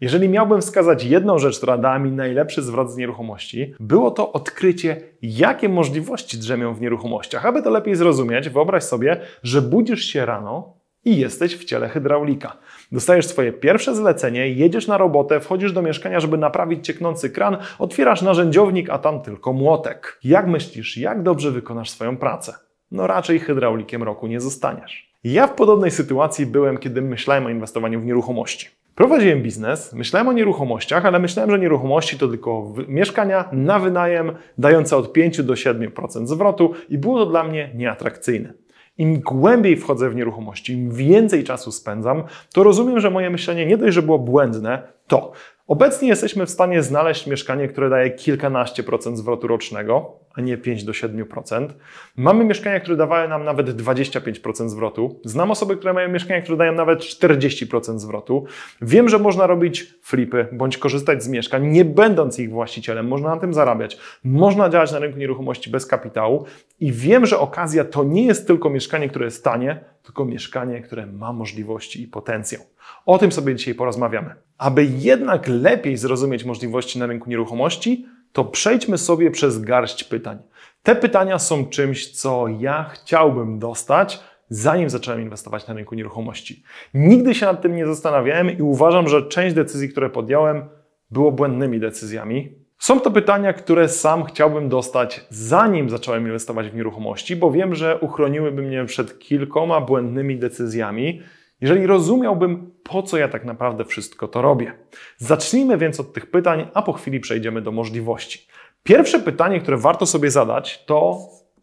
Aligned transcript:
Jeżeli 0.00 0.28
miałbym 0.28 0.60
wskazać 0.60 1.04
jedną 1.04 1.38
rzecz, 1.38 1.56
która 1.56 1.78
dała 1.78 1.98
mi 1.98 2.12
najlepszy 2.12 2.62
zwrot 2.62 2.92
z 2.92 2.96
nieruchomości, 2.96 3.74
było 3.80 4.10
to 4.10 4.32
odkrycie, 4.32 5.00
jakie 5.22 5.68
możliwości 5.68 6.38
drzemią 6.38 6.74
w 6.74 6.80
nieruchomościach. 6.80 7.46
Aby 7.46 7.62
to 7.62 7.70
lepiej 7.70 7.94
zrozumieć, 7.94 8.48
wyobraź 8.48 8.82
sobie, 8.82 9.20
że 9.42 9.62
budzisz 9.62 10.04
się 10.04 10.26
rano 10.26 10.80
i 11.04 11.18
jesteś 11.18 11.56
w 11.56 11.64
ciele 11.64 11.88
hydraulika. 11.88 12.56
Dostajesz 12.92 13.26
swoje 13.26 13.52
pierwsze 13.52 13.94
zlecenie, 13.94 14.48
jedziesz 14.48 14.86
na 14.86 14.98
robotę, 14.98 15.40
wchodzisz 15.40 15.72
do 15.72 15.82
mieszkania, 15.82 16.20
żeby 16.20 16.38
naprawić 16.38 16.86
cieknący 16.86 17.30
kran, 17.30 17.56
otwierasz 17.78 18.22
narzędziownik, 18.22 18.90
a 18.90 18.98
tam 18.98 19.22
tylko 19.22 19.52
młotek. 19.52 20.18
Jak 20.24 20.46
myślisz, 20.46 20.96
jak 20.96 21.22
dobrze 21.22 21.50
wykonasz 21.50 21.90
swoją 21.90 22.16
pracę? 22.16 22.54
No 22.90 23.06
raczej 23.06 23.38
hydraulikiem 23.38 24.02
roku 24.02 24.26
nie 24.26 24.40
zostaniesz. 24.40 25.09
Ja 25.24 25.46
w 25.46 25.54
podobnej 25.54 25.90
sytuacji 25.90 26.46
byłem, 26.46 26.78
kiedy 26.78 27.02
myślałem 27.02 27.46
o 27.46 27.50
inwestowaniu 27.50 28.00
w 28.00 28.04
nieruchomości. 28.04 28.68
Prowadziłem 28.94 29.42
biznes, 29.42 29.92
myślałem 29.92 30.28
o 30.28 30.32
nieruchomościach, 30.32 31.06
ale 31.06 31.18
myślałem, 31.18 31.50
że 31.50 31.58
nieruchomości 31.58 32.18
to 32.18 32.28
tylko 32.28 32.74
mieszkania 32.88 33.48
na 33.52 33.78
wynajem, 33.78 34.32
dające 34.58 34.96
od 34.96 35.12
5 35.12 35.42
do 35.42 35.54
7% 35.54 36.26
zwrotu 36.26 36.72
i 36.88 36.98
było 36.98 37.18
to 37.18 37.30
dla 37.30 37.44
mnie 37.44 37.70
nieatrakcyjne. 37.74 38.52
Im 38.98 39.20
głębiej 39.20 39.76
wchodzę 39.76 40.10
w 40.10 40.14
nieruchomości, 40.14 40.72
im 40.72 40.90
więcej 40.90 41.44
czasu 41.44 41.72
spędzam, 41.72 42.22
to 42.54 42.62
rozumiem, 42.62 43.00
że 43.00 43.10
moje 43.10 43.30
myślenie 43.30 43.66
nie 43.66 43.76
dość, 43.76 43.94
że 43.94 44.02
było 44.02 44.18
błędne, 44.18 44.82
to 45.10 45.32
obecnie 45.66 46.08
jesteśmy 46.08 46.46
w 46.46 46.50
stanie 46.50 46.82
znaleźć 46.82 47.26
mieszkanie, 47.26 47.68
które 47.68 47.90
daje 47.90 48.10
kilkanaście 48.10 48.82
procent 48.82 49.18
zwrotu 49.18 49.46
rocznego, 49.46 50.18
a 50.34 50.40
nie 50.40 50.56
5 50.56 50.84
do 50.84 50.92
7%. 50.92 51.68
Mamy 52.16 52.44
mieszkania, 52.44 52.80
które 52.80 52.96
dawały 52.96 53.28
nam 53.28 53.44
nawet 53.44 53.68
25% 53.68 54.68
zwrotu. 54.68 55.20
Znam 55.24 55.50
osoby, 55.50 55.76
które 55.76 55.92
mają 55.92 56.08
mieszkania, 56.08 56.42
które 56.42 56.56
dają 56.56 56.72
nawet 56.72 56.98
40% 56.98 57.98
zwrotu. 57.98 58.44
Wiem, 58.82 59.08
że 59.08 59.18
można 59.18 59.46
robić 59.46 59.94
flipy 60.02 60.46
bądź 60.52 60.78
korzystać 60.78 61.22
z 61.22 61.28
mieszkań, 61.28 61.66
nie 61.66 61.84
będąc 61.84 62.38
ich 62.38 62.50
właścicielem. 62.50 63.08
Można 63.08 63.34
na 63.34 63.40
tym 63.40 63.54
zarabiać. 63.54 63.98
Można 64.24 64.68
działać 64.68 64.92
na 64.92 64.98
rynku 64.98 65.18
nieruchomości 65.18 65.70
bez 65.70 65.86
kapitału 65.86 66.44
i 66.80 66.92
wiem, 66.92 67.26
że 67.26 67.38
okazja 67.38 67.84
to 67.84 68.04
nie 68.04 68.26
jest 68.26 68.46
tylko 68.46 68.70
mieszkanie, 68.70 69.08
które 69.08 69.24
jest 69.24 69.44
tanie, 69.44 69.84
tylko 70.02 70.24
mieszkanie, 70.24 70.80
które 70.80 71.06
ma 71.06 71.32
możliwości 71.32 72.02
i 72.02 72.06
potencjał. 72.08 72.62
O 73.06 73.18
tym 73.18 73.32
sobie 73.32 73.54
dzisiaj 73.54 73.74
porozmawiamy. 73.74 74.49
Aby 74.60 74.84
jednak 74.84 75.48
lepiej 75.48 75.96
zrozumieć 75.96 76.44
możliwości 76.44 76.98
na 76.98 77.06
rynku 77.06 77.30
nieruchomości, 77.30 78.06
to 78.32 78.44
przejdźmy 78.44 78.98
sobie 78.98 79.30
przez 79.30 79.58
garść 79.60 80.04
pytań. 80.04 80.38
Te 80.82 80.96
pytania 80.96 81.38
są 81.38 81.66
czymś, 81.66 82.10
co 82.10 82.48
ja 82.58 82.84
chciałbym 82.84 83.58
dostać, 83.58 84.20
zanim 84.48 84.90
zacząłem 84.90 85.20
inwestować 85.20 85.66
na 85.66 85.74
rynku 85.74 85.94
nieruchomości. 85.94 86.62
Nigdy 86.94 87.34
się 87.34 87.46
nad 87.46 87.62
tym 87.62 87.76
nie 87.76 87.86
zastanawiałem 87.86 88.58
i 88.58 88.62
uważam, 88.62 89.08
że 89.08 89.22
część 89.22 89.54
decyzji, 89.54 89.88
które 89.88 90.10
podjąłem, 90.10 90.64
było 91.10 91.32
błędnymi 91.32 91.80
decyzjami. 91.80 92.52
Są 92.78 93.00
to 93.00 93.10
pytania, 93.10 93.52
które 93.52 93.88
sam 93.88 94.24
chciałbym 94.24 94.68
dostać, 94.68 95.26
zanim 95.30 95.90
zacząłem 95.90 96.26
inwestować 96.26 96.70
w 96.70 96.74
nieruchomości, 96.74 97.36
bo 97.36 97.50
wiem, 97.50 97.74
że 97.74 97.98
uchroniłyby 98.00 98.62
mnie 98.62 98.84
przed 98.84 99.18
kilkoma 99.18 99.80
błędnymi 99.80 100.36
decyzjami, 100.36 101.22
jeżeli 101.60 101.86
rozumiałbym, 101.86 102.70
po 102.82 103.02
co 103.02 103.18
ja 103.18 103.28
tak 103.28 103.44
naprawdę 103.44 103.84
wszystko 103.84 104.28
to 104.28 104.42
robię. 104.42 104.72
Zacznijmy 105.16 105.78
więc 105.78 106.00
od 106.00 106.12
tych 106.12 106.30
pytań, 106.30 106.66
a 106.74 106.82
po 106.82 106.92
chwili 106.92 107.20
przejdziemy 107.20 107.62
do 107.62 107.72
możliwości. 107.72 108.46
Pierwsze 108.82 109.20
pytanie, 109.20 109.60
które 109.60 109.76
warto 109.76 110.06
sobie 110.06 110.30
zadać, 110.30 110.84
to 110.84 111.18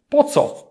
po 0.08 0.24
co? 0.24 0.68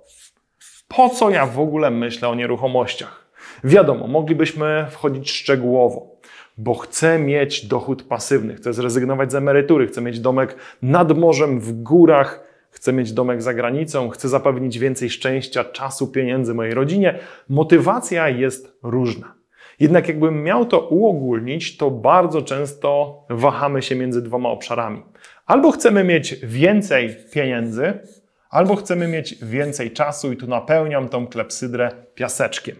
Po 0.87 1.09
co 1.09 1.29
ja 1.29 1.45
w 1.45 1.59
ogóle 1.59 1.91
myślę 1.91 2.29
o 2.29 2.35
nieruchomościach? 2.35 3.27
Wiadomo, 3.63 4.07
moglibyśmy 4.07 4.85
wchodzić 4.89 5.31
szczegółowo, 5.31 6.17
bo 6.57 6.73
chcę 6.75 7.19
mieć 7.19 7.65
dochód 7.65 8.03
pasywny, 8.03 8.55
chcę 8.55 8.73
zrezygnować 8.73 9.31
z 9.31 9.35
emerytury, 9.35 9.87
chcę 9.87 10.01
mieć 10.01 10.19
domek 10.19 10.55
nad 10.81 11.17
morzem, 11.17 11.59
w 11.59 11.83
górach, 11.83 12.46
chcę 12.77 12.93
mieć 12.93 13.13
domek 13.13 13.41
za 13.41 13.53
granicą, 13.53 14.09
chcę 14.09 14.29
zapewnić 14.29 14.79
więcej 14.79 15.09
szczęścia, 15.09 15.63
czasu, 15.63 16.07
pieniędzy 16.07 16.53
mojej 16.53 16.73
rodzinie. 16.73 17.19
Motywacja 17.49 18.29
jest 18.29 18.77
różna. 18.83 19.35
Jednak 19.79 20.07
jakbym 20.07 20.43
miał 20.43 20.65
to 20.65 20.79
uogólnić, 20.79 21.77
to 21.77 21.91
bardzo 21.91 22.41
często 22.41 23.19
wahamy 23.29 23.81
się 23.81 23.95
między 23.95 24.21
dwoma 24.21 24.49
obszarami. 24.49 25.03
Albo 25.45 25.71
chcemy 25.71 26.03
mieć 26.03 26.35
więcej 26.43 27.15
pieniędzy, 27.33 27.99
albo 28.49 28.75
chcemy 28.75 29.07
mieć 29.07 29.35
więcej 29.41 29.91
czasu 29.91 30.31
i 30.31 30.37
tu 30.37 30.47
napełniam 30.47 31.09
tą 31.09 31.27
klepsydrę 31.27 31.91
piaseczkiem. 32.15 32.75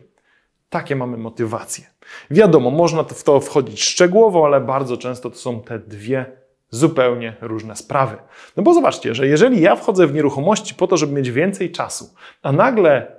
Takie 0.70 0.96
mamy 0.96 1.18
motywacje. 1.18 1.86
Wiadomo, 2.32 2.72
można 2.72 3.04
w 3.04 3.24
to 3.24 3.40
wchodzić 3.40 3.84
szczegółowo, 3.84 4.46
ale 4.46 4.62
bardzo 4.62 4.98
często 4.98 5.30
to 5.30 5.36
są 5.36 5.62
te 5.62 5.80
dwie 5.80 6.26
zupełnie 6.70 7.36
różne 7.42 7.76
sprawy. 7.76 8.18
No 8.58 8.64
bo 8.64 8.74
zobaczcie, 8.74 9.16
że 9.16 9.28
jeżeli 9.28 9.62
ja 9.62 9.76
wchodzę 9.76 10.08
w 10.08 10.14
nieruchomości 10.14 10.76
po 10.76 10.88
to, 10.88 10.98
żeby 10.98 11.14
mieć 11.14 11.32
więcej 11.32 11.72
czasu, 11.72 12.14
a 12.42 12.52
nagle 12.52 13.12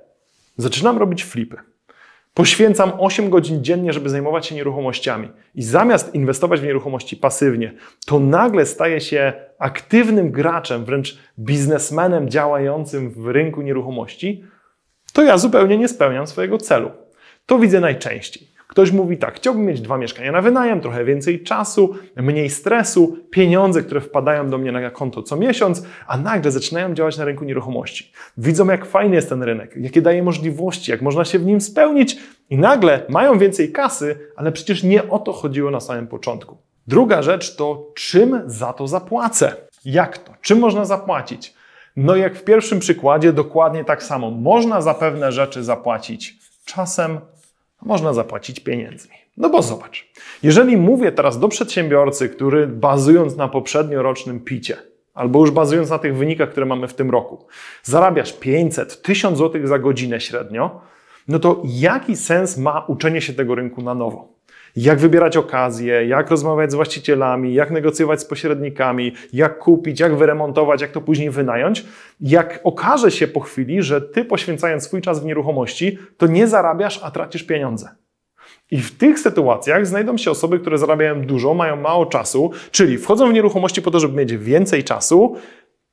zaczynam 0.57 0.99
robić 0.99 1.25
flipy, 1.25 1.57
poświęcam 2.35 2.93
8 2.99 3.31
godzin 3.31 3.65
dziennie, 3.65 3.93
żeby 3.93 4.11
zajmować 4.11 4.47
się 4.47 4.55
nieruchomościami 4.55 5.29
i 5.55 5.63
zamiast 5.63 6.15
inwestować 6.15 6.61
w 6.61 6.65
nieruchomości 6.65 7.17
pasywnie, 7.17 7.73
to 8.07 8.21
nagle 8.21 8.67
staję 8.67 9.01
się 9.01 9.33
aktywnym 9.59 10.31
graczem, 10.31 10.85
wręcz 10.85 11.19
biznesmenem 11.39 12.29
działającym 12.29 13.11
w 13.11 13.27
rynku 13.27 13.63
nieruchomości, 13.63 14.45
to 15.13 15.23
ja 15.23 15.39
zupełnie 15.39 15.79
nie 15.79 15.89
spełniam 15.89 16.27
swojego 16.27 16.59
celu. 16.59 16.91
To 17.47 17.59
widzę 17.59 17.81
najczęściej. 17.81 18.58
Ktoś 18.79 18.93
mówi 18.93 19.17
tak, 19.17 19.35
chciałbym 19.37 19.67
mieć 19.67 19.81
dwa 19.81 19.99
mieszkania 19.99 20.33
na 20.33 20.43
wynajem, 20.43 20.81
trochę 20.81 21.05
więcej 21.05 21.43
czasu, 21.43 21.95
mniej 22.17 22.51
stresu, 22.51 23.17
pieniądze, 23.31 23.83
które 23.83 24.01
wpadają 24.01 24.51
do 24.51 24.59
mnie 24.59 24.73
na 24.73 24.91
konto 24.91 25.23
co 25.23 25.37
miesiąc, 25.37 25.83
a 26.07 26.19
nagle 26.19 26.51
zaczynają 26.51 26.95
działać 26.95 27.19
na 27.19 27.25
rynku 27.25 27.45
nieruchomości. 27.45 28.13
Widzą, 28.37 28.67
jak 28.67 28.87
fajny 28.87 29.17
jest 29.17 29.29
ten 29.29 29.43
rynek, 29.43 29.77
jakie 29.77 30.03
daje 30.03 30.23
możliwości, 30.23 30.91
jak 30.91 31.03
można 31.03 31.25
się 31.25 31.39
w 31.39 31.47
nim 31.47 31.61
spełnić 31.61 32.17
i 32.51 32.59
nagle 32.59 33.03
mają 33.09 33.39
więcej 33.39 33.73
kasy, 33.73 34.19
ale 34.37 34.53
przecież 34.53 34.83
nie 34.83 35.09
o 35.09 35.19
to 35.19 35.33
chodziło 35.33 35.71
na 35.71 35.81
samym 35.81 36.07
początku. 36.07 36.57
Druga 36.87 37.23
rzecz 37.23 37.57
to, 37.57 37.93
czym 37.95 38.43
za 38.47 38.73
to 38.73 38.89
zapłacę? 38.89 39.57
Jak 39.85 40.19
to? 40.19 40.33
Czym 40.43 40.59
można 40.59 40.85
zapłacić? 40.85 41.55
No 41.97 42.17
jak 42.17 42.37
w 42.37 42.45
pierwszym 42.45 42.79
przykładzie, 42.79 43.33
dokładnie 43.33 43.85
tak 43.85 44.03
samo. 44.03 44.31
Można 44.31 44.81
za 44.81 44.95
pewne 44.95 45.33
rzeczy 45.33 45.65
zapłacić 45.65 46.37
czasem, 46.65 47.21
można 47.83 48.13
zapłacić 48.13 48.61
pieniędzmi. 48.61 49.15
No 49.37 49.51
bo 49.51 49.63
zobacz, 49.63 50.13
jeżeli 50.43 50.77
mówię 50.77 51.13
teraz 51.13 51.39
do 51.39 51.49
przedsiębiorcy, 51.49 52.29
który 52.29 52.67
bazując 52.67 53.37
na 53.37 53.49
poprzedniorocznym 53.49 54.41
picie, 54.41 54.77
albo 55.15 55.41
już 55.41 55.51
bazując 55.51 55.91
na 55.91 55.99
tych 55.99 56.17
wynikach, 56.17 56.51
które 56.51 56.67
mamy 56.67 56.89
w 56.89 56.95
tym 56.95 57.11
roku, 57.11 57.47
zarabiasz 57.83 58.33
500, 58.33 59.03
1000 59.03 59.39
zł 59.39 59.67
za 59.67 59.79
godzinę 59.79 60.21
średnio, 60.21 60.81
no 61.29 61.39
to 61.39 61.63
jaki 61.65 62.17
sens 62.17 62.57
ma 62.57 62.85
uczenie 62.89 63.21
się 63.21 63.33
tego 63.33 63.55
rynku 63.55 63.83
na 63.83 63.95
nowo? 63.95 64.38
Jak 64.77 64.99
wybierać 64.99 65.37
okazje, 65.37 66.07
jak 66.07 66.31
rozmawiać 66.31 66.73
z 66.73 66.75
właścicielami, 66.75 67.55
jak 67.55 67.71
negocjować 67.71 68.21
z 68.21 68.25
pośrednikami, 68.25 69.13
jak 69.33 69.59
kupić, 69.59 70.01
jak 70.01 70.17
wyremontować, 70.17 70.81
jak 70.81 70.91
to 70.91 71.01
później 71.01 71.31
wynająć. 71.31 71.85
Jak 72.21 72.61
okaże 72.65 73.11
się 73.11 73.29
po 73.29 73.41
chwili, 73.41 73.83
że 73.83 74.01
ty 74.01 74.25
poświęcając 74.25 74.85
swój 74.85 75.01
czas 75.01 75.23
w 75.23 75.25
nieruchomości, 75.25 75.99
to 76.17 76.27
nie 76.27 76.47
zarabiasz, 76.47 77.01
a 77.03 77.11
tracisz 77.11 77.43
pieniądze. 77.43 77.89
I 78.71 78.81
w 78.81 78.99
tych 78.99 79.19
sytuacjach 79.19 79.87
znajdą 79.87 80.17
się 80.17 80.31
osoby, 80.31 80.59
które 80.59 80.79
zarabiają 80.79 81.23
dużo, 81.23 81.55
mają 81.55 81.77
mało 81.77 82.07
czasu, 82.07 82.51
czyli 82.71 82.99
wchodzą 82.99 83.31
w 83.31 83.33
nieruchomości 83.33 83.83
po 83.83 83.91
to, 83.91 84.01
żeby 84.01 84.17
mieć 84.17 84.37
więcej 84.37 84.85
czasu, 84.85 85.37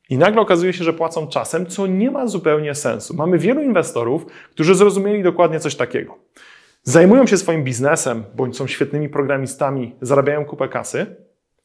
i 0.09 0.17
nagle 0.17 0.41
okazuje 0.41 0.73
się, 0.73 0.83
że 0.83 0.93
płacą 0.93 1.27
czasem, 1.27 1.65
co 1.65 1.87
nie 1.87 2.11
ma 2.11 2.27
zupełnie 2.27 2.75
sensu. 2.75 3.15
Mamy 3.15 3.37
wielu 3.37 3.61
inwestorów, 3.61 4.25
którzy 4.51 4.75
zrozumieli 4.75 5.23
dokładnie 5.23 5.59
coś 5.59 5.75
takiego 5.75 6.17
zajmują 6.85 7.27
się 7.27 7.37
swoim 7.37 7.63
biznesem, 7.63 8.23
bądź 8.35 8.57
są 8.57 8.67
świetnymi 8.67 9.09
programistami, 9.09 9.95
zarabiają 10.01 10.45
kupę 10.45 10.67
kasy, 10.67 11.05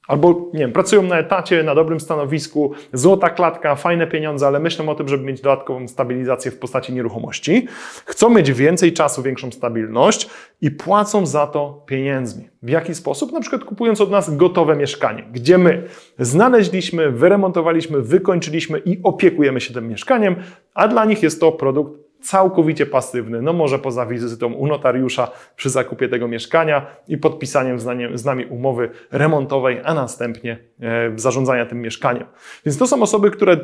albo 0.09 0.51
nie 0.53 0.61
wiem, 0.61 0.73
pracują 0.73 1.03
na 1.03 1.19
etacie, 1.19 1.63
na 1.63 1.75
dobrym 1.75 2.01
stanowisku, 2.01 2.73
złota 2.93 3.31
klatka, 3.31 3.75
fajne 3.75 4.07
pieniądze, 4.07 4.47
ale 4.47 4.61
myślą 4.61 4.89
o 4.89 4.95
tym, 4.95 5.09
żeby 5.09 5.25
mieć 5.25 5.41
dodatkową 5.41 5.89
stabilizację 5.89 6.51
w 6.51 6.59
postaci 6.59 6.93
nieruchomości, 6.93 7.67
chcą 8.07 8.31
mieć 8.31 8.53
więcej 8.53 8.93
czasu, 8.93 9.23
większą 9.23 9.53
stabilność 9.53 10.31
i 10.61 10.71
płacą 10.71 11.27
za 11.27 11.47
to 11.47 11.83
pieniędzmi. 11.87 12.49
W 12.63 12.69
jaki 12.69 12.95
sposób? 12.95 13.33
Na 13.33 13.41
przykład 13.41 13.65
kupując 13.65 14.01
od 14.01 14.11
nas 14.11 14.37
gotowe 14.37 14.77
mieszkanie, 14.77 15.25
gdzie 15.33 15.59
my 15.59 15.83
znaleźliśmy, 16.19 17.11
wyremontowaliśmy, 17.11 18.01
wykończyliśmy 18.01 18.79
i 18.79 19.01
opiekujemy 19.03 19.61
się 19.61 19.75
tym 19.75 19.89
mieszkaniem, 19.89 20.37
a 20.75 20.89
dla 20.89 21.05
nich 21.05 21.23
jest 21.23 21.41
to 21.41 21.53
produkt 21.53 22.10
całkowicie 22.23 22.87
pasywny, 22.87 23.43
no 23.43 23.53
może 23.53 23.79
poza 23.79 24.07
wizytą 24.07 24.53
u 24.53 24.67
notariusza 24.67 25.31
przy 25.57 25.71
zakupie 25.71 26.09
tego 26.09 26.29
mieszkania 26.29 26.87
i 27.09 27.19
podpisaniem 27.19 27.79
z 28.15 28.25
nami 28.25 28.47
umowy 28.47 28.91
remontowej, 29.13 29.81
a 29.85 29.95
następnie 29.95 30.59
e, 30.81 31.13
zarządzania 31.17 31.67
tym 31.67 31.81
mieszkaniem. 31.81 32.25
Więc 32.67 32.79
to 32.79 32.87
są 32.87 33.03
osoby, 33.03 33.31
które 33.31 33.57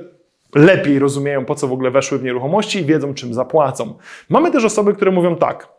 lepiej 0.54 0.98
rozumieją, 0.98 1.44
po 1.44 1.54
co 1.54 1.68
w 1.68 1.72
ogóle 1.72 1.90
weszły 1.90 2.18
w 2.18 2.22
nieruchomości 2.22 2.78
i 2.78 2.84
wiedzą, 2.84 3.14
czym 3.14 3.34
zapłacą. 3.34 3.94
Mamy 4.28 4.50
też 4.50 4.64
osoby, 4.64 4.94
które 4.94 5.10
mówią 5.10 5.36
tak, 5.36 5.76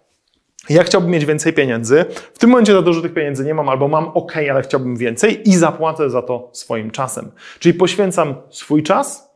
ja 0.70 0.84
chciałbym 0.84 1.12
mieć 1.12 1.26
więcej 1.26 1.54
pieniędzy. 1.54 2.06
W 2.34 2.40
tym 2.40 2.50
momencie 2.50 2.74
za 2.74 2.82
dużo 2.82 3.02
tych 3.02 3.14
pieniędzy 3.14 3.46
nie 3.46 3.54
mam, 3.54 3.70
albo 3.70 3.88
mam 3.88 4.08
ok, 4.08 4.34
ale 4.52 4.62
chciałbym 4.62 4.98
więcej 4.98 5.50
i 5.50 5.56
zapłacę 5.56 6.10
za 6.10 6.22
to 6.22 6.50
swoim 6.54 6.92
czasem. 6.92 7.32
Czyli 7.60 7.74
poświęcam 7.74 8.36
swój 8.50 8.84
czas. 8.84 9.27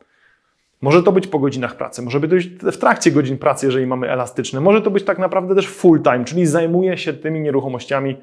Może 0.82 1.02
to 1.02 1.12
być 1.12 1.26
po 1.26 1.38
godzinach 1.38 1.76
pracy, 1.76 2.02
może 2.02 2.20
być 2.20 2.46
w 2.46 2.76
trakcie 2.76 3.10
godzin 3.10 3.38
pracy, 3.38 3.66
jeżeli 3.66 3.86
mamy 3.86 4.10
elastyczne. 4.10 4.60
Może 4.60 4.82
to 4.82 4.90
być 4.90 5.04
tak 5.04 5.18
naprawdę 5.18 5.54
też 5.54 5.68
full 5.68 6.02
time, 6.02 6.24
czyli 6.24 6.46
zajmuję 6.46 6.98
się 6.98 7.12
tymi 7.12 7.40
nieruchomościami 7.40 8.16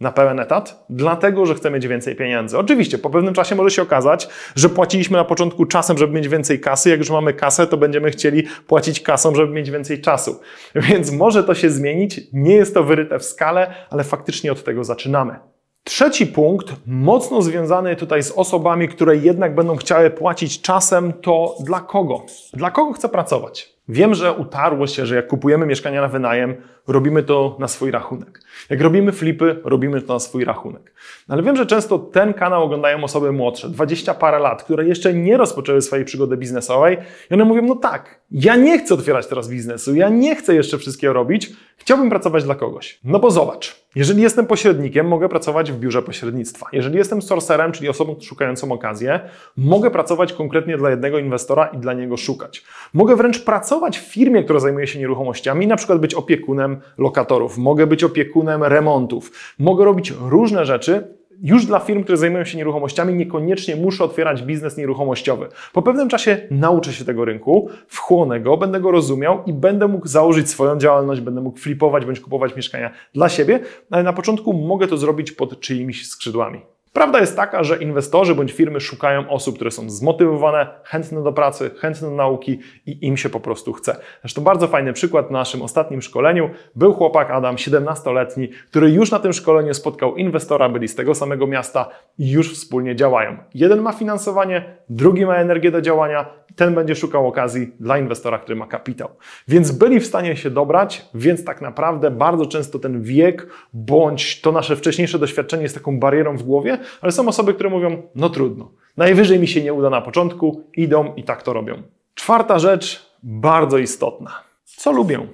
na 0.00 0.12
pełen 0.12 0.40
etat, 0.40 0.84
dlatego 0.90 1.46
że 1.46 1.54
chcę 1.54 1.70
mieć 1.70 1.88
więcej 1.88 2.16
pieniędzy. 2.16 2.58
Oczywiście, 2.58 2.98
po 2.98 3.10
pewnym 3.10 3.34
czasie 3.34 3.54
może 3.54 3.70
się 3.70 3.82
okazać, 3.82 4.28
że 4.56 4.68
płaciliśmy 4.68 5.16
na 5.16 5.24
początku 5.24 5.66
czasem, 5.66 5.98
żeby 5.98 6.14
mieć 6.14 6.28
więcej 6.28 6.60
kasy. 6.60 6.90
Jak 6.90 6.98
już 6.98 7.10
mamy 7.10 7.34
kasę, 7.34 7.66
to 7.66 7.76
będziemy 7.76 8.10
chcieli 8.10 8.42
płacić 8.66 9.00
kasą, 9.00 9.34
żeby 9.34 9.52
mieć 9.52 9.70
więcej 9.70 10.00
czasu. 10.00 10.40
Więc 10.74 11.12
może 11.12 11.44
to 11.44 11.54
się 11.54 11.70
zmienić. 11.70 12.20
Nie 12.32 12.54
jest 12.54 12.74
to 12.74 12.84
wyryte 12.84 13.18
w 13.18 13.24
skale, 13.24 13.74
ale 13.90 14.04
faktycznie 14.04 14.52
od 14.52 14.64
tego 14.64 14.84
zaczynamy. 14.84 15.51
Trzeci 15.84 16.26
punkt, 16.26 16.74
mocno 16.86 17.42
związany 17.42 17.96
tutaj 17.96 18.22
z 18.22 18.30
osobami, 18.30 18.88
które 18.88 19.16
jednak 19.16 19.54
będą 19.54 19.76
chciały 19.76 20.10
płacić 20.10 20.60
czasem, 20.60 21.12
to 21.12 21.56
dla 21.64 21.80
kogo? 21.80 22.22
Dla 22.52 22.70
kogo 22.70 22.92
chcę 22.92 23.08
pracować? 23.08 23.72
Wiem, 23.88 24.14
że 24.14 24.32
utarło 24.32 24.86
się, 24.86 25.06
że 25.06 25.16
jak 25.16 25.26
kupujemy 25.26 25.66
mieszkania 25.66 26.00
na 26.00 26.08
wynajem, 26.08 26.54
robimy 26.86 27.22
to 27.22 27.56
na 27.58 27.68
swój 27.68 27.90
rachunek. 27.90 28.40
Jak 28.70 28.80
robimy 28.80 29.12
flipy, 29.12 29.60
robimy 29.64 30.02
to 30.02 30.12
na 30.12 30.18
swój 30.18 30.44
rachunek. 30.44 30.94
No 31.28 31.32
ale 31.34 31.42
wiem, 31.42 31.56
że 31.56 31.66
często 31.66 31.98
ten 31.98 32.34
kanał 32.34 32.62
oglądają 32.64 33.04
osoby 33.04 33.32
młodsze, 33.32 33.68
20 33.68 34.14
parę 34.14 34.38
lat, 34.38 34.62
które 34.62 34.84
jeszcze 34.88 35.14
nie 35.14 35.36
rozpoczęły 35.36 35.82
swojej 35.82 36.04
przygody 36.04 36.36
biznesowej 36.36 36.98
i 37.30 37.34
one 37.34 37.44
mówią, 37.44 37.62
no 37.62 37.76
tak, 37.76 38.20
ja 38.32 38.56
nie 38.56 38.78
chcę 38.78 38.94
otwierać 38.94 39.26
teraz 39.26 39.48
biznesu, 39.48 39.94
ja 39.94 40.08
nie 40.08 40.36
chcę 40.36 40.54
jeszcze 40.54 40.78
wszystkiego 40.78 41.12
robić, 41.12 41.50
chciałbym 41.76 42.10
pracować 42.10 42.44
dla 42.44 42.54
kogoś. 42.54 43.00
No 43.04 43.18
bo 43.18 43.30
zobacz, 43.30 43.84
jeżeli 43.94 44.22
jestem 44.22 44.46
pośrednikiem, 44.46 45.08
mogę 45.08 45.28
pracować 45.28 45.72
w 45.72 45.78
biurze 45.78 46.02
pośrednictwa. 46.02 46.66
Jeżeli 46.72 46.96
jestem 46.96 47.22
sorcerem, 47.22 47.72
czyli 47.72 47.88
osobą 47.88 48.16
szukającą 48.20 48.72
okazję, 48.72 49.20
mogę 49.56 49.90
pracować 49.90 50.32
konkretnie 50.32 50.76
dla 50.76 50.90
jednego 50.90 51.18
inwestora 51.18 51.66
i 51.66 51.78
dla 51.78 51.92
niego 51.92 52.16
szukać. 52.16 52.64
Mogę 52.94 53.16
wręcz 53.16 53.44
pracować 53.44 53.98
w 53.98 54.12
firmie, 54.12 54.44
która 54.44 54.60
zajmuje 54.60 54.86
się 54.86 54.98
nieruchomościami, 54.98 55.66
na 55.66 55.76
przykład 55.76 55.98
być 56.00 56.14
opiekunem 56.14 56.80
lokatorów, 56.98 57.58
mogę 57.58 57.86
być 57.86 58.04
opiekunem 58.04 58.64
remontów, 58.64 59.54
mogę 59.58 59.84
robić 59.84 60.12
różne 60.28 60.66
rzeczy, 60.66 61.21
już 61.42 61.66
dla 61.66 61.78
firm, 61.78 62.02
które 62.02 62.18
zajmują 62.18 62.44
się 62.44 62.58
nieruchomościami, 62.58 63.14
niekoniecznie 63.14 63.76
muszę 63.76 64.04
otwierać 64.04 64.42
biznes 64.42 64.76
nieruchomościowy. 64.76 65.48
Po 65.72 65.82
pewnym 65.82 66.08
czasie 66.08 66.48
nauczę 66.50 66.92
się 66.92 67.04
tego 67.04 67.24
rynku, 67.24 67.68
wchłonę 67.88 68.40
go, 68.40 68.56
będę 68.56 68.80
go 68.80 68.90
rozumiał 68.90 69.42
i 69.46 69.52
będę 69.52 69.88
mógł 69.88 70.08
założyć 70.08 70.50
swoją 70.50 70.78
działalność, 70.78 71.20
będę 71.20 71.40
mógł 71.40 71.58
flipować 71.58 72.04
bądź 72.04 72.20
kupować 72.20 72.56
mieszkania 72.56 72.90
dla 73.14 73.28
siebie, 73.28 73.60
ale 73.90 74.02
na 74.02 74.12
początku 74.12 74.52
mogę 74.52 74.88
to 74.88 74.96
zrobić 74.96 75.32
pod 75.32 75.60
czyimiś 75.60 76.08
skrzydłami. 76.08 76.60
Prawda 76.92 77.20
jest 77.20 77.36
taka, 77.36 77.64
że 77.64 77.76
inwestorzy 77.76 78.34
bądź 78.34 78.52
firmy 78.52 78.80
szukają 78.80 79.30
osób, 79.30 79.54
które 79.54 79.70
są 79.70 79.90
zmotywowane, 79.90 80.66
chętne 80.84 81.22
do 81.22 81.32
pracy, 81.32 81.70
chętne 81.78 82.08
do 82.08 82.14
nauki 82.14 82.58
i 82.86 83.06
im 83.06 83.16
się 83.16 83.28
po 83.28 83.40
prostu 83.40 83.72
chce. 83.72 83.96
Zresztą 84.20 84.42
bardzo 84.42 84.68
fajny 84.68 84.92
przykład 84.92 85.28
w 85.28 85.30
naszym 85.30 85.62
ostatnim 85.62 86.02
szkoleniu 86.02 86.50
był 86.74 86.92
chłopak 86.92 87.30
Adam, 87.30 87.56
17-letni, 87.56 88.48
który 88.48 88.90
już 88.90 89.10
na 89.10 89.18
tym 89.18 89.32
szkoleniu 89.32 89.74
spotkał 89.74 90.16
inwestora, 90.16 90.68
byli 90.68 90.88
z 90.88 90.94
tego 90.94 91.14
samego 91.14 91.46
miasta 91.46 91.88
i 92.18 92.30
już 92.30 92.54
wspólnie 92.54 92.96
działają. 92.96 93.36
Jeden 93.54 93.80
ma 93.80 93.92
finansowanie, 93.92 94.76
drugi 94.88 95.26
ma 95.26 95.36
energię 95.36 95.70
do 95.70 95.80
działania, 95.80 96.26
ten 96.56 96.74
będzie 96.74 96.94
szukał 96.94 97.28
okazji 97.28 97.72
dla 97.80 97.98
inwestora, 97.98 98.38
który 98.38 98.56
ma 98.56 98.66
kapitał. 98.66 99.08
Więc 99.48 99.72
byli 99.72 100.00
w 100.00 100.06
stanie 100.06 100.36
się 100.36 100.50
dobrać, 100.50 101.04
więc 101.14 101.44
tak 101.44 101.60
naprawdę 101.60 102.10
bardzo 102.10 102.46
często 102.46 102.78
ten 102.78 103.02
wiek 103.02 103.46
bądź 103.72 104.40
to 104.40 104.52
nasze 104.52 104.76
wcześniejsze 104.76 105.18
doświadczenie 105.18 105.62
jest 105.62 105.74
taką 105.74 105.98
barierą 105.98 106.36
w 106.36 106.42
głowie, 106.42 106.78
ale 107.00 107.12
są 107.12 107.28
osoby, 107.28 107.54
które 107.54 107.70
mówią, 107.70 108.02
no 108.14 108.30
trudno, 108.30 108.70
najwyżej 108.96 109.38
mi 109.38 109.48
się 109.48 109.62
nie 109.62 109.72
uda 109.72 109.90
na 109.90 110.00
początku, 110.00 110.64
idą 110.76 111.14
i 111.14 111.22
tak 111.24 111.42
to 111.42 111.52
robią. 111.52 111.82
Czwarta 112.14 112.58
rzecz, 112.58 113.06
bardzo 113.22 113.78
istotna. 113.78 114.30
Co 114.64 114.92
lubią? 114.92 115.26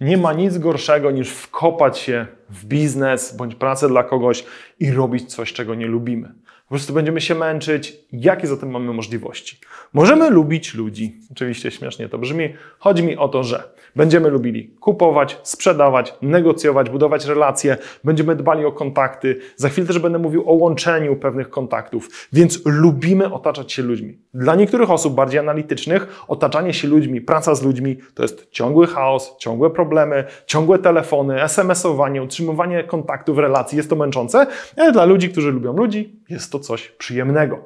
Nie 0.00 0.16
ma 0.16 0.32
nic 0.32 0.58
gorszego 0.58 1.10
niż 1.10 1.30
wkopać 1.30 1.98
się 1.98 2.26
w 2.50 2.64
biznes 2.64 3.36
bądź 3.36 3.54
pracę 3.54 3.88
dla 3.88 4.04
kogoś 4.04 4.44
i 4.80 4.90
robić 4.90 5.34
coś, 5.34 5.52
czego 5.52 5.74
nie 5.74 5.86
lubimy. 5.86 6.28
Po 6.64 6.68
prostu 6.68 6.92
będziemy 6.92 7.20
się 7.20 7.34
męczyć. 7.34 7.96
Jakie 8.12 8.46
zatem 8.46 8.70
mamy 8.70 8.92
możliwości? 8.92 9.58
Możemy 9.92 10.30
lubić 10.30 10.74
ludzi. 10.74 11.20
Oczywiście 11.32 11.70
śmiesznie 11.70 12.08
to 12.08 12.18
brzmi. 12.18 12.54
Chodzi 12.78 13.02
mi 13.02 13.16
o 13.16 13.28
to, 13.28 13.44
że 13.44 13.73
będziemy 13.96 14.30
lubili 14.30 14.70
kupować, 14.80 15.40
sprzedawać, 15.42 16.14
negocjować, 16.22 16.90
budować 16.90 17.24
relacje, 17.26 17.76
będziemy 18.04 18.36
dbali 18.36 18.64
o 18.64 18.72
kontakty. 18.72 19.40
Za 19.56 19.68
chwilę 19.68 19.86
też 19.86 19.98
będę 19.98 20.18
mówił 20.18 20.50
o 20.50 20.52
łączeniu 20.52 21.16
pewnych 21.16 21.50
kontaktów, 21.50 22.28
więc 22.32 22.60
lubimy 22.64 23.32
otaczać 23.32 23.72
się 23.72 23.82
ludźmi. 23.82 24.18
Dla 24.34 24.54
niektórych 24.54 24.90
osób 24.90 25.14
bardziej 25.14 25.40
analitycznych, 25.40 26.24
otaczanie 26.28 26.74
się 26.74 26.88
ludźmi, 26.88 27.20
praca 27.20 27.54
z 27.54 27.62
ludźmi 27.62 27.96
to 28.14 28.22
jest 28.22 28.50
ciągły 28.50 28.86
chaos, 28.86 29.36
ciągłe 29.38 29.70
problemy, 29.70 30.24
ciągłe 30.46 30.78
telefony, 30.78 31.42
SMS-owanie, 31.42 32.22
utrzymywanie 32.22 32.84
kontaktów, 32.84 33.38
relacji. 33.38 33.76
Jest 33.76 33.90
to 33.90 33.96
męczące, 33.96 34.46
ale 34.76 34.92
dla 34.92 35.04
ludzi, 35.04 35.30
którzy 35.30 35.52
lubią 35.52 35.76
ludzi, 35.76 36.20
jest 36.28 36.52
to 36.52 36.58
coś 36.58 36.88
przyjemnego. 36.88 37.58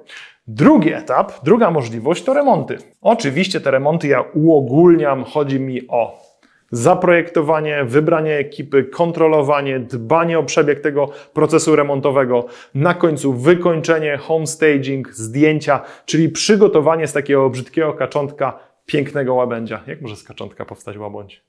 Drugi 0.51 0.93
etap, 0.93 1.33
druga 1.43 1.71
możliwość 1.71 2.25
to 2.25 2.35
remonty. 2.35 2.79
Oczywiście 3.01 3.61
te 3.61 3.71
remonty 3.71 4.09
ja 4.09 4.21
uogólniam, 4.21 5.25
chodzi 5.25 5.61
mi 5.61 5.89
o 5.89 6.19
zaprojektowanie, 6.71 7.85
wybranie 7.85 8.37
ekipy, 8.37 8.85
kontrolowanie, 8.85 9.81
dbanie 9.81 10.39
o 10.39 10.43
przebieg 10.43 10.81
tego 10.81 11.09
procesu 11.33 11.77
remontowego, 11.77 12.47
na 12.75 12.95
końcu 12.95 13.33
wykończenie, 13.33 14.17
homestaging, 14.17 15.15
zdjęcia, 15.15 15.81
czyli 16.05 16.29
przygotowanie 16.29 17.07
z 17.07 17.13
takiego 17.13 17.51
brzydkiego 17.51 17.93
kaczątka 17.93 18.59
pięknego 18.87 19.35
łabędzia. 19.35 19.83
Jak 19.87 20.01
może 20.01 20.17
z 20.17 20.25
kaczątka 20.25 20.65
powstać 20.65 20.99
łabędź? 20.99 21.43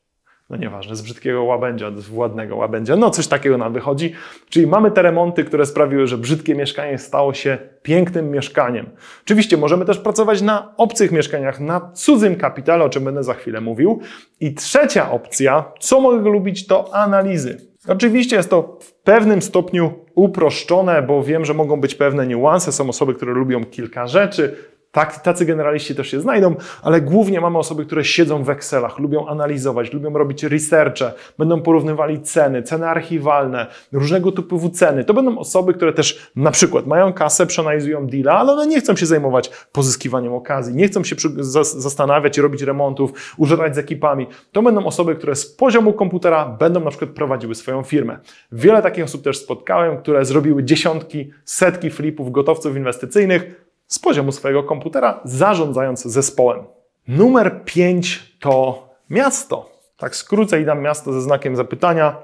No 0.50 0.58
nieważne, 0.58 0.96
z 0.96 1.02
brzydkiego 1.02 1.44
łabędzia, 1.44 1.92
z 1.96 2.10
ładnego 2.12 2.56
łabędzia, 2.56 2.96
no 2.96 3.10
coś 3.10 3.28
takiego 3.28 3.58
nam 3.58 3.74
wychodzi. 3.74 4.14
Czyli 4.50 4.68
mamy 4.68 4.92
te 4.92 5.02
remonty, 5.02 5.44
które 5.44 5.66
sprawiły, 5.66 6.08
że 6.08 6.18
brzydkie 6.18 6.56
mieszkanie 6.56 6.98
stało 6.98 7.34
się 7.34 7.58
pięknym 7.82 8.32
mieszkaniem. 8.32 8.90
Oczywiście 9.24 9.58
możemy 9.58 9.86
też 9.86 9.98
pracować 9.98 10.42
na 10.42 10.74
obcych 10.78 11.12
mieszkaniach, 11.12 11.60
na 11.60 11.92
cudzym 11.94 12.36
kapitale, 12.36 12.84
o 12.84 12.90
czym 12.90 13.04
będę 13.04 13.24
za 13.24 13.34
chwilę 13.34 13.62
mówił. 13.62 14.00
I 14.40 14.54
trzecia 14.54 15.12
opcja, 15.12 15.72
co 15.80 16.02
mogę 16.02 16.30
lubić, 16.30 16.68
to 16.68 16.96
analizy. 16.96 17.70
Oczywiście 17.88 18.36
jest 18.36 18.50
to 18.50 18.78
w 18.82 18.94
pewnym 18.94 19.42
stopniu 19.42 19.92
uproszczone, 20.16 21.02
bo 21.02 21.24
wiem, 21.24 21.46
że 21.46 21.54
mogą 21.54 21.82
być 21.82 21.96
pewne 21.96 22.28
niuanse. 22.28 22.72
Są 22.72 22.90
osoby, 22.90 23.14
które 23.14 23.34
lubią 23.34 23.66
kilka 23.66 24.08
rzeczy, 24.08 24.56
tak, 24.92 25.22
tacy 25.22 25.46
generaliści 25.46 25.96
też 25.96 26.08
się 26.08 26.22
znajdą, 26.22 26.56
ale 26.82 27.02
głównie 27.02 27.42
mamy 27.42 27.58
osoby, 27.58 27.86
które 27.86 28.06
siedzą 28.06 28.44
w 28.44 28.50
Excelach, 28.50 29.00
lubią 29.00 29.28
analizować, 29.28 29.94
lubią 29.94 30.14
robić 30.14 30.44
researche, 30.44 31.14
będą 31.38 31.62
porównywali 31.62 32.22
ceny, 32.22 32.64
ceny 32.64 32.88
archiwalne, 32.88 33.68
różnego 33.92 34.32
typu 34.32 34.70
ceny. 34.70 35.06
To 35.06 35.14
będą 35.14 35.38
osoby, 35.38 35.74
które 35.74 35.94
też 35.94 36.32
na 36.36 36.52
przykład 36.52 36.88
mają 36.88 37.14
kasę, 37.14 37.46
przeanalizują 37.46 38.08
deala, 38.08 38.40
ale 38.40 38.54
one 38.54 38.68
nie 38.68 38.80
chcą 38.80 38.96
się 38.96 39.06
zajmować 39.06 39.52
pozyskiwaniem 39.72 40.34
okazji, 40.34 40.76
nie 40.76 40.88
chcą 40.88 41.04
się 41.04 41.16
zastanawiać 41.64 42.38
i 42.38 42.42
robić 42.42 42.62
remontów, 42.62 43.36
używać 43.38 43.76
z 43.76 43.78
ekipami. 43.78 44.28
To 44.52 44.62
będą 44.62 44.86
osoby, 44.86 45.16
które 45.16 45.36
z 45.36 45.46
poziomu 45.46 45.94
komputera 45.94 46.46
będą 46.46 46.80
na 46.80 46.90
przykład 46.90 47.12
prowadziły 47.12 47.56
swoją 47.56 47.84
firmę. 47.84 48.20
Wiele 48.52 48.82
takich 48.82 49.04
osób 49.04 49.24
też 49.24 49.38
spotkałem, 49.38 49.98
które 49.98 50.26
zrobiły 50.26 50.64
dziesiątki, 50.64 51.32
setki 51.46 51.90
flipów, 51.90 52.32
gotowców 52.32 52.76
inwestycyjnych, 52.76 53.69
z 53.90 54.00
poziomu 54.00 54.32
swojego 54.32 54.64
komputera, 54.64 55.20
zarządzając 55.24 56.04
zespołem. 56.04 56.64
Numer 57.08 57.62
5 57.66 58.36
to 58.40 58.84
miasto. 59.10 59.70
Tak 59.98 60.16
skrócę 60.16 60.62
i 60.62 60.66
dam 60.66 60.82
miasto 60.82 61.14
ze 61.14 61.22
znakiem 61.22 61.56
zapytania. 61.56 62.18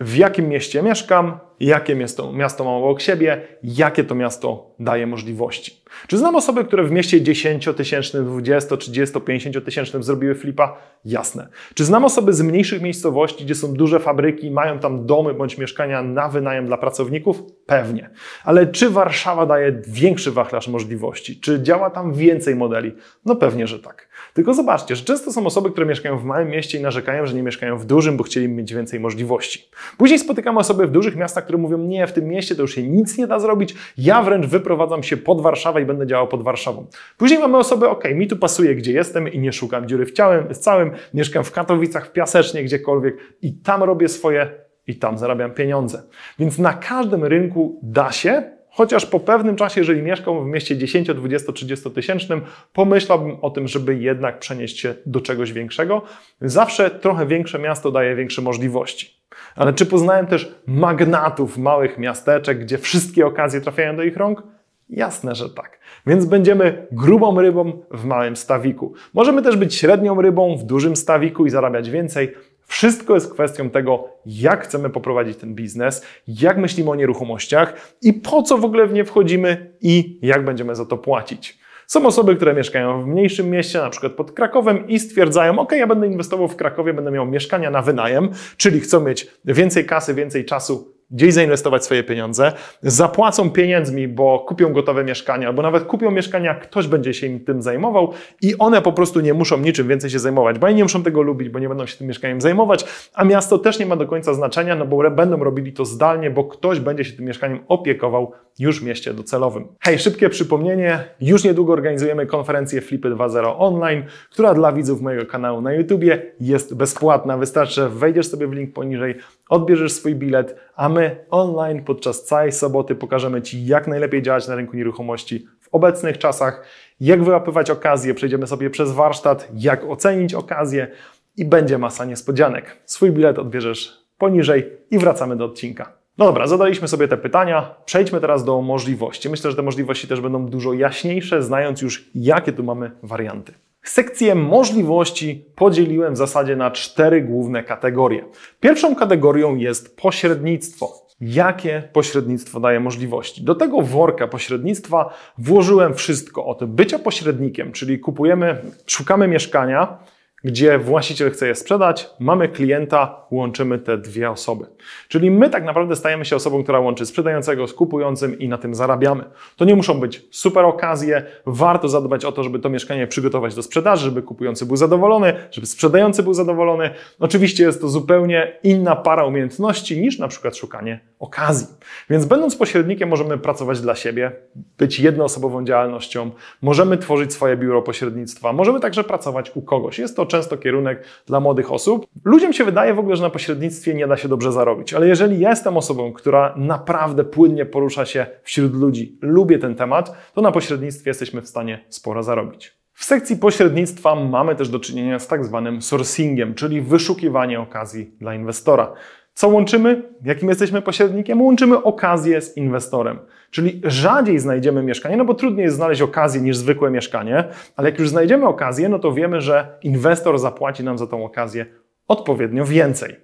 W 0.00 0.16
jakim 0.16 0.48
mieście 0.48 0.82
mieszkam? 0.82 1.38
jakie 1.60 1.94
miasto, 1.94 2.32
miasto 2.32 2.64
mam 2.64 2.74
obok 2.74 3.00
siebie, 3.00 3.58
jakie 3.62 4.04
to 4.04 4.14
miasto 4.14 4.73
daje 4.84 5.06
możliwości. 5.06 5.84
Czy 6.06 6.18
znam 6.18 6.36
osoby, 6.36 6.64
które 6.64 6.84
w 6.84 6.90
mieście 6.90 7.20
10-tysięcznym, 7.20 8.24
20, 8.24 8.76
30, 8.76 9.20
50 9.20 9.64
tysięcznym 9.64 10.02
zrobiły 10.02 10.34
flipa? 10.34 10.76
Jasne. 11.04 11.48
Czy 11.74 11.84
znam 11.84 12.04
osoby 12.04 12.32
z 12.32 12.42
mniejszych 12.42 12.82
miejscowości, 12.82 13.44
gdzie 13.44 13.54
są 13.54 13.74
duże 13.74 14.00
fabryki, 14.00 14.50
mają 14.50 14.78
tam 14.78 15.06
domy 15.06 15.34
bądź 15.34 15.58
mieszkania 15.58 16.02
na 16.02 16.28
wynajem 16.28 16.66
dla 16.66 16.76
pracowników? 16.76 17.42
Pewnie. 17.66 18.10
Ale 18.44 18.66
czy 18.66 18.90
Warszawa 18.90 19.46
daje 19.46 19.82
większy 19.88 20.30
wachlarz 20.30 20.68
możliwości? 20.68 21.40
Czy 21.40 21.62
działa 21.62 21.90
tam 21.90 22.12
więcej 22.12 22.56
modeli? 22.56 22.92
No 23.24 23.36
pewnie, 23.36 23.66
że 23.66 23.78
tak. 23.78 24.08
Tylko 24.34 24.54
zobaczcie, 24.54 24.96
że 24.96 25.04
często 25.04 25.32
są 25.32 25.46
osoby, 25.46 25.70
które 25.70 25.86
mieszkają 25.86 26.18
w 26.18 26.24
małym 26.24 26.48
mieście 26.48 26.78
i 26.78 26.82
narzekają, 26.82 27.26
że 27.26 27.34
nie 27.34 27.42
mieszkają 27.42 27.78
w 27.78 27.84
dużym, 27.84 28.16
bo 28.16 28.24
chcieli 28.24 28.48
mieć 28.48 28.74
więcej 28.74 29.00
możliwości. 29.00 29.68
Później 29.98 30.18
spotykamy 30.18 30.58
osoby 30.58 30.86
w 30.86 30.90
dużych 30.90 31.16
miastach, 31.16 31.44
które 31.44 31.58
mówią, 31.58 31.78
nie, 31.78 32.06
w 32.06 32.12
tym 32.12 32.24
mieście 32.24 32.54
to 32.54 32.62
już 32.62 32.74
się 32.74 32.82
nic 32.82 33.18
nie 33.18 33.26
da 33.26 33.38
zrobić, 33.38 33.74
ja 33.98 34.22
wręcz 34.22 34.46
wyprowadzam 34.74 35.02
się 35.02 35.16
pod 35.16 35.40
Warszawę 35.40 35.82
i 35.82 35.84
będę 35.84 36.06
działał 36.06 36.28
pod 36.28 36.42
Warszawą. 36.42 36.86
Później 37.16 37.40
mamy 37.40 37.58
osoby, 37.58 37.88
ok, 37.88 38.04
mi 38.14 38.26
tu 38.28 38.36
pasuje, 38.36 38.74
gdzie 38.74 38.92
jestem 38.92 39.28
i 39.28 39.38
nie 39.38 39.52
szukam 39.52 39.88
dziury 39.88 40.06
w 40.06 40.12
ciałem, 40.12 40.54
z 40.54 40.58
całym, 40.58 40.90
mieszkam 41.14 41.44
w 41.44 41.52
Katowicach, 41.52 42.06
w 42.06 42.12
Piasecznie, 42.12 42.64
gdziekolwiek 42.64 43.16
i 43.42 43.52
tam 43.52 43.82
robię 43.82 44.08
swoje 44.08 44.50
i 44.86 44.96
tam 44.96 45.18
zarabiam 45.18 45.50
pieniądze. 45.50 46.02
Więc 46.38 46.58
na 46.58 46.72
każdym 46.72 47.24
rynku 47.24 47.80
da 47.82 48.12
się, 48.12 48.42
chociaż 48.68 49.06
po 49.06 49.20
pewnym 49.20 49.56
czasie, 49.56 49.80
jeżeli 49.80 50.02
mieszkam 50.02 50.44
w 50.44 50.46
mieście 50.46 50.76
10, 50.76 51.08
20, 51.08 51.52
30 51.52 51.90
tysięcznym, 51.90 52.40
pomyślałbym 52.72 53.36
o 53.42 53.50
tym, 53.50 53.68
żeby 53.68 53.96
jednak 53.96 54.38
przenieść 54.38 54.80
się 54.80 54.94
do 55.06 55.20
czegoś 55.20 55.52
większego. 55.52 56.02
Zawsze 56.40 56.90
trochę 56.90 57.26
większe 57.26 57.58
miasto 57.58 57.90
daje 57.90 58.16
większe 58.16 58.42
możliwości. 58.42 59.24
Ale 59.56 59.72
czy 59.72 59.86
poznałem 59.86 60.26
też 60.26 60.54
magnatów 60.66 61.58
małych 61.58 61.98
miasteczek, 61.98 62.58
gdzie 62.58 62.78
wszystkie 62.78 63.26
okazje 63.26 63.60
trafiają 63.60 63.96
do 63.96 64.02
ich 64.02 64.16
rąk? 64.16 64.42
Jasne, 64.90 65.34
że 65.34 65.50
tak. 65.50 65.78
Więc 66.06 66.24
będziemy 66.24 66.86
grubą 66.92 67.40
rybą 67.40 67.72
w 67.90 68.04
małym 68.04 68.36
stawiku. 68.36 68.92
Możemy 69.14 69.42
też 69.42 69.56
być 69.56 69.74
średnią 69.74 70.22
rybą 70.22 70.56
w 70.56 70.62
dużym 70.62 70.96
stawiku 70.96 71.46
i 71.46 71.50
zarabiać 71.50 71.90
więcej. 71.90 72.32
Wszystko 72.66 73.14
jest 73.14 73.32
kwestią 73.32 73.70
tego, 73.70 74.08
jak 74.26 74.64
chcemy 74.64 74.90
poprowadzić 74.90 75.38
ten 75.38 75.54
biznes, 75.54 76.06
jak 76.28 76.58
myślimy 76.58 76.90
o 76.90 76.94
nieruchomościach 76.94 77.94
i 78.02 78.12
po 78.12 78.42
co 78.42 78.58
w 78.58 78.64
ogóle 78.64 78.86
w 78.86 78.92
nie 78.92 79.04
wchodzimy 79.04 79.70
i 79.80 80.18
jak 80.22 80.44
będziemy 80.44 80.74
za 80.74 80.86
to 80.86 80.98
płacić. 80.98 81.58
Są 81.86 82.06
osoby, 82.06 82.36
które 82.36 82.54
mieszkają 82.54 83.02
w 83.02 83.06
mniejszym 83.06 83.50
mieście, 83.50 83.78
na 83.78 83.90
przykład 83.90 84.12
pod 84.12 84.32
Krakowem 84.32 84.88
i 84.88 84.98
stwierdzają, 84.98 85.58
ok, 85.58 85.72
ja 85.72 85.86
będę 85.86 86.06
inwestował 86.06 86.48
w 86.48 86.56
Krakowie, 86.56 86.94
będę 86.94 87.10
miał 87.10 87.26
mieszkania 87.26 87.70
na 87.70 87.82
wynajem, 87.82 88.28
czyli 88.56 88.80
chcą 88.80 89.00
mieć 89.00 89.26
więcej 89.44 89.86
kasy, 89.86 90.14
więcej 90.14 90.44
czasu 90.44 90.93
gdzieś 91.14 91.34
zainwestować 91.34 91.84
swoje 91.84 92.04
pieniądze, 92.04 92.52
zapłacą 92.82 93.50
pieniędzmi, 93.50 94.08
bo 94.08 94.38
kupią 94.38 94.72
gotowe 94.72 95.04
mieszkania, 95.04 95.48
albo 95.48 95.62
nawet 95.62 95.84
kupią 95.84 96.10
mieszkania, 96.10 96.54
ktoś 96.54 96.86
będzie 96.86 97.14
się 97.14 97.26
im 97.26 97.40
tym 97.40 97.62
zajmował 97.62 98.12
i 98.42 98.58
one 98.58 98.82
po 98.82 98.92
prostu 98.92 99.20
nie 99.20 99.34
muszą 99.34 99.58
niczym 99.58 99.88
więcej 99.88 100.10
się 100.10 100.18
zajmować, 100.18 100.58
bo 100.58 100.66
oni 100.66 100.76
nie 100.76 100.82
muszą 100.82 101.02
tego 101.02 101.22
lubić, 101.22 101.48
bo 101.48 101.58
nie 101.58 101.68
będą 101.68 101.86
się 101.86 101.96
tym 101.96 102.06
mieszkaniem 102.06 102.40
zajmować, 102.40 102.84
a 103.14 103.24
miasto 103.24 103.58
też 103.58 103.78
nie 103.78 103.86
ma 103.86 103.96
do 103.96 104.06
końca 104.06 104.34
znaczenia, 104.34 104.76
no 104.76 104.86
bo 104.86 105.10
będą 105.10 105.44
robili 105.44 105.72
to 105.72 105.84
zdalnie, 105.84 106.30
bo 106.30 106.44
ktoś 106.44 106.80
będzie 106.80 107.04
się 107.04 107.12
tym 107.12 107.24
mieszkaniem 107.24 107.60
opiekował 107.68 108.32
już 108.58 108.80
w 108.80 108.84
mieście 108.84 109.14
docelowym. 109.14 109.68
Hej, 109.80 109.98
szybkie 109.98 110.28
przypomnienie, 110.28 111.04
już 111.20 111.44
niedługo 111.44 111.72
organizujemy 111.72 112.26
konferencję 112.26 112.80
Flipy 112.80 113.10
2.0 113.10 113.54
online, 113.58 114.02
która 114.30 114.54
dla 114.54 114.72
widzów 114.72 115.00
mojego 115.00 115.26
kanału 115.26 115.60
na 115.60 115.72
YouTubie 115.72 116.22
jest 116.40 116.74
bezpłatna. 116.74 117.38
Wystarczy, 117.38 117.74
że 117.74 117.88
wejdziesz 117.88 118.26
sobie 118.26 118.46
w 118.46 118.52
link 118.52 118.72
poniżej, 118.72 119.14
odbierzesz 119.48 119.92
swój 119.92 120.14
bilet, 120.14 120.56
a 120.76 120.88
my 120.88 121.26
online 121.30 121.84
podczas 121.84 122.24
całej 122.24 122.52
soboty 122.52 122.94
pokażemy 122.94 123.42
Ci, 123.42 123.66
jak 123.66 123.86
najlepiej 123.86 124.22
działać 124.22 124.48
na 124.48 124.54
rynku 124.54 124.76
nieruchomości 124.76 125.46
w 125.60 125.68
obecnych 125.72 126.18
czasach, 126.18 126.64
jak 127.00 127.24
wyłapywać 127.24 127.70
okazje, 127.70 128.14
przejdziemy 128.14 128.46
sobie 128.46 128.70
przez 128.70 128.92
warsztat, 128.92 129.48
jak 129.54 129.84
ocenić 129.84 130.34
okazję 130.34 130.88
i 131.36 131.44
będzie 131.44 131.78
masa 131.78 132.04
niespodzianek. 132.04 132.76
Swój 132.84 133.12
bilet 133.12 133.38
odbierzesz 133.38 134.04
poniżej 134.18 134.70
i 134.90 134.98
wracamy 134.98 135.36
do 135.36 135.44
odcinka. 135.44 135.92
No 136.18 136.24
dobra, 136.24 136.46
zadaliśmy 136.46 136.88
sobie 136.88 137.08
te 137.08 137.16
pytania. 137.16 137.74
Przejdźmy 137.84 138.20
teraz 138.20 138.44
do 138.44 138.62
możliwości. 138.62 139.28
Myślę, 139.28 139.50
że 139.50 139.56
te 139.56 139.62
możliwości 139.62 140.08
też 140.08 140.20
będą 140.20 140.46
dużo 140.46 140.72
jaśniejsze, 140.72 141.42
znając 141.42 141.82
już, 141.82 142.10
jakie 142.14 142.52
tu 142.52 142.64
mamy 142.64 142.90
warianty. 143.02 143.52
Sekcję 143.84 144.34
możliwości 144.34 145.44
podzieliłem 145.56 146.14
w 146.14 146.16
zasadzie 146.16 146.56
na 146.56 146.70
cztery 146.70 147.22
główne 147.22 147.62
kategorie. 147.62 148.24
Pierwszą 148.60 148.96
kategorią 148.96 149.56
jest 149.56 149.96
pośrednictwo. 149.96 151.04
Jakie 151.20 151.88
pośrednictwo 151.92 152.60
daje 152.60 152.80
możliwości? 152.80 153.44
Do 153.44 153.54
tego 153.54 153.82
worka 153.82 154.28
pośrednictwa 154.28 155.14
włożyłem 155.38 155.94
wszystko 155.94 156.46
od 156.46 156.64
bycia 156.64 156.98
pośrednikiem, 156.98 157.72
czyli 157.72 157.98
kupujemy, 157.98 158.62
szukamy 158.86 159.28
mieszkania, 159.28 159.98
gdzie 160.44 160.78
właściciel 160.78 161.30
chce 161.30 161.46
je 161.46 161.54
sprzedać, 161.54 162.10
mamy 162.20 162.48
klienta, 162.48 163.26
łączymy 163.30 163.78
te 163.78 163.98
dwie 163.98 164.30
osoby. 164.30 164.66
Czyli 165.08 165.30
my 165.30 165.50
tak 165.50 165.64
naprawdę 165.64 165.96
stajemy 165.96 166.24
się 166.24 166.36
osobą, 166.36 166.62
która 166.62 166.80
łączy 166.80 167.06
sprzedającego 167.06 167.66
z 167.66 167.74
kupującym 167.74 168.38
i 168.38 168.48
na 168.48 168.58
tym 168.58 168.74
zarabiamy. 168.74 169.24
To 169.56 169.64
nie 169.64 169.76
muszą 169.76 170.00
być 170.00 170.22
super 170.30 170.64
okazje, 170.64 171.22
warto 171.46 171.88
zadbać 171.88 172.24
o 172.24 172.32
to, 172.32 172.42
żeby 172.42 172.58
to 172.58 172.70
mieszkanie 172.70 173.06
przygotować 173.06 173.54
do 173.54 173.62
sprzedaży, 173.62 174.04
żeby 174.04 174.22
kupujący 174.22 174.66
był 174.66 174.76
zadowolony, 174.76 175.34
żeby 175.50 175.66
sprzedający 175.66 176.22
był 176.22 176.34
zadowolony. 176.34 176.90
Oczywiście 177.20 177.64
jest 177.64 177.80
to 177.80 177.88
zupełnie 177.88 178.58
inna 178.62 178.96
para 178.96 179.24
umiejętności 179.24 180.00
niż 180.00 180.18
na 180.18 180.28
przykład 180.28 180.56
szukanie 180.56 181.00
okazji. 181.24 181.66
Więc 182.10 182.24
będąc 182.24 182.56
pośrednikiem 182.56 183.08
możemy 183.08 183.38
pracować 183.38 183.80
dla 183.80 183.94
siebie, 183.94 184.32
być 184.78 185.00
jednoosobową 185.00 185.64
działalnością, 185.64 186.30
możemy 186.62 186.98
tworzyć 186.98 187.32
swoje 187.32 187.56
biuro 187.56 187.82
pośrednictwa, 187.82 188.52
możemy 188.52 188.80
także 188.80 189.04
pracować 189.04 189.52
u 189.54 189.62
kogoś. 189.62 189.98
Jest 189.98 190.16
to 190.16 190.26
często 190.26 190.56
kierunek 190.56 191.04
dla 191.26 191.40
młodych 191.40 191.72
osób. 191.72 192.06
Ludziom 192.24 192.52
się 192.52 192.64
wydaje 192.64 192.94
w 192.94 192.98
ogóle, 192.98 193.16
że 193.16 193.22
na 193.22 193.30
pośrednictwie 193.30 193.94
nie 193.94 194.06
da 194.06 194.16
się 194.16 194.28
dobrze 194.28 194.52
zarobić, 194.52 194.94
ale 194.94 195.08
jeżeli 195.08 195.40
jestem 195.40 195.76
osobą, 195.76 196.12
która 196.12 196.54
naprawdę 196.56 197.24
płynnie 197.24 197.66
porusza 197.66 198.06
się 198.06 198.26
wśród 198.42 198.74
ludzi, 198.74 199.18
lubię 199.22 199.58
ten 199.58 199.74
temat, 199.74 200.16
to 200.34 200.42
na 200.42 200.52
pośrednictwie 200.52 201.10
jesteśmy 201.10 201.42
w 201.42 201.48
stanie 201.48 201.84
sporo 201.88 202.22
zarobić. 202.22 202.84
W 202.94 203.04
sekcji 203.04 203.36
pośrednictwa 203.36 204.14
mamy 204.14 204.56
też 204.56 204.68
do 204.68 204.80
czynienia 204.80 205.18
z 205.18 205.26
tak 205.26 205.44
zwanym 205.44 205.82
sourcingiem, 205.82 206.54
czyli 206.54 206.80
wyszukiwanie 206.80 207.60
okazji 207.60 208.10
dla 208.20 208.34
inwestora. 208.34 208.92
Co 209.34 209.48
łączymy? 209.48 210.02
Jakim 210.24 210.48
jesteśmy 210.48 210.82
pośrednikiem? 210.82 211.42
Łączymy 211.42 211.82
okazję 211.82 212.40
z 212.40 212.56
inwestorem. 212.56 213.18
Czyli 213.50 213.80
rzadziej 213.84 214.38
znajdziemy 214.38 214.82
mieszkanie, 214.82 215.16
no 215.16 215.24
bo 215.24 215.34
trudniej 215.34 215.64
jest 215.64 215.76
znaleźć 215.76 216.02
okazję 216.02 216.40
niż 216.40 216.56
zwykłe 216.56 216.90
mieszkanie, 216.90 217.44
ale 217.76 217.90
jak 217.90 217.98
już 217.98 218.08
znajdziemy 218.08 218.46
okazję, 218.46 218.88
no 218.88 218.98
to 218.98 219.12
wiemy, 219.12 219.40
że 219.40 219.78
inwestor 219.82 220.38
zapłaci 220.38 220.84
nam 220.84 220.98
za 220.98 221.06
tą 221.06 221.24
okazję 221.24 221.66
odpowiednio 222.08 222.64
więcej. 222.64 223.16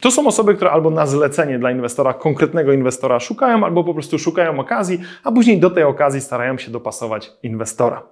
To 0.00 0.10
są 0.10 0.26
osoby, 0.26 0.54
które 0.54 0.70
albo 0.70 0.90
na 0.90 1.06
zlecenie 1.06 1.58
dla 1.58 1.70
inwestora, 1.70 2.14
konkretnego 2.14 2.72
inwestora 2.72 3.20
szukają, 3.20 3.64
albo 3.64 3.84
po 3.84 3.94
prostu 3.94 4.18
szukają 4.18 4.60
okazji, 4.60 5.00
a 5.24 5.32
później 5.32 5.60
do 5.60 5.70
tej 5.70 5.84
okazji 5.84 6.20
starają 6.20 6.58
się 6.58 6.70
dopasować 6.70 7.32
inwestora. 7.42 8.02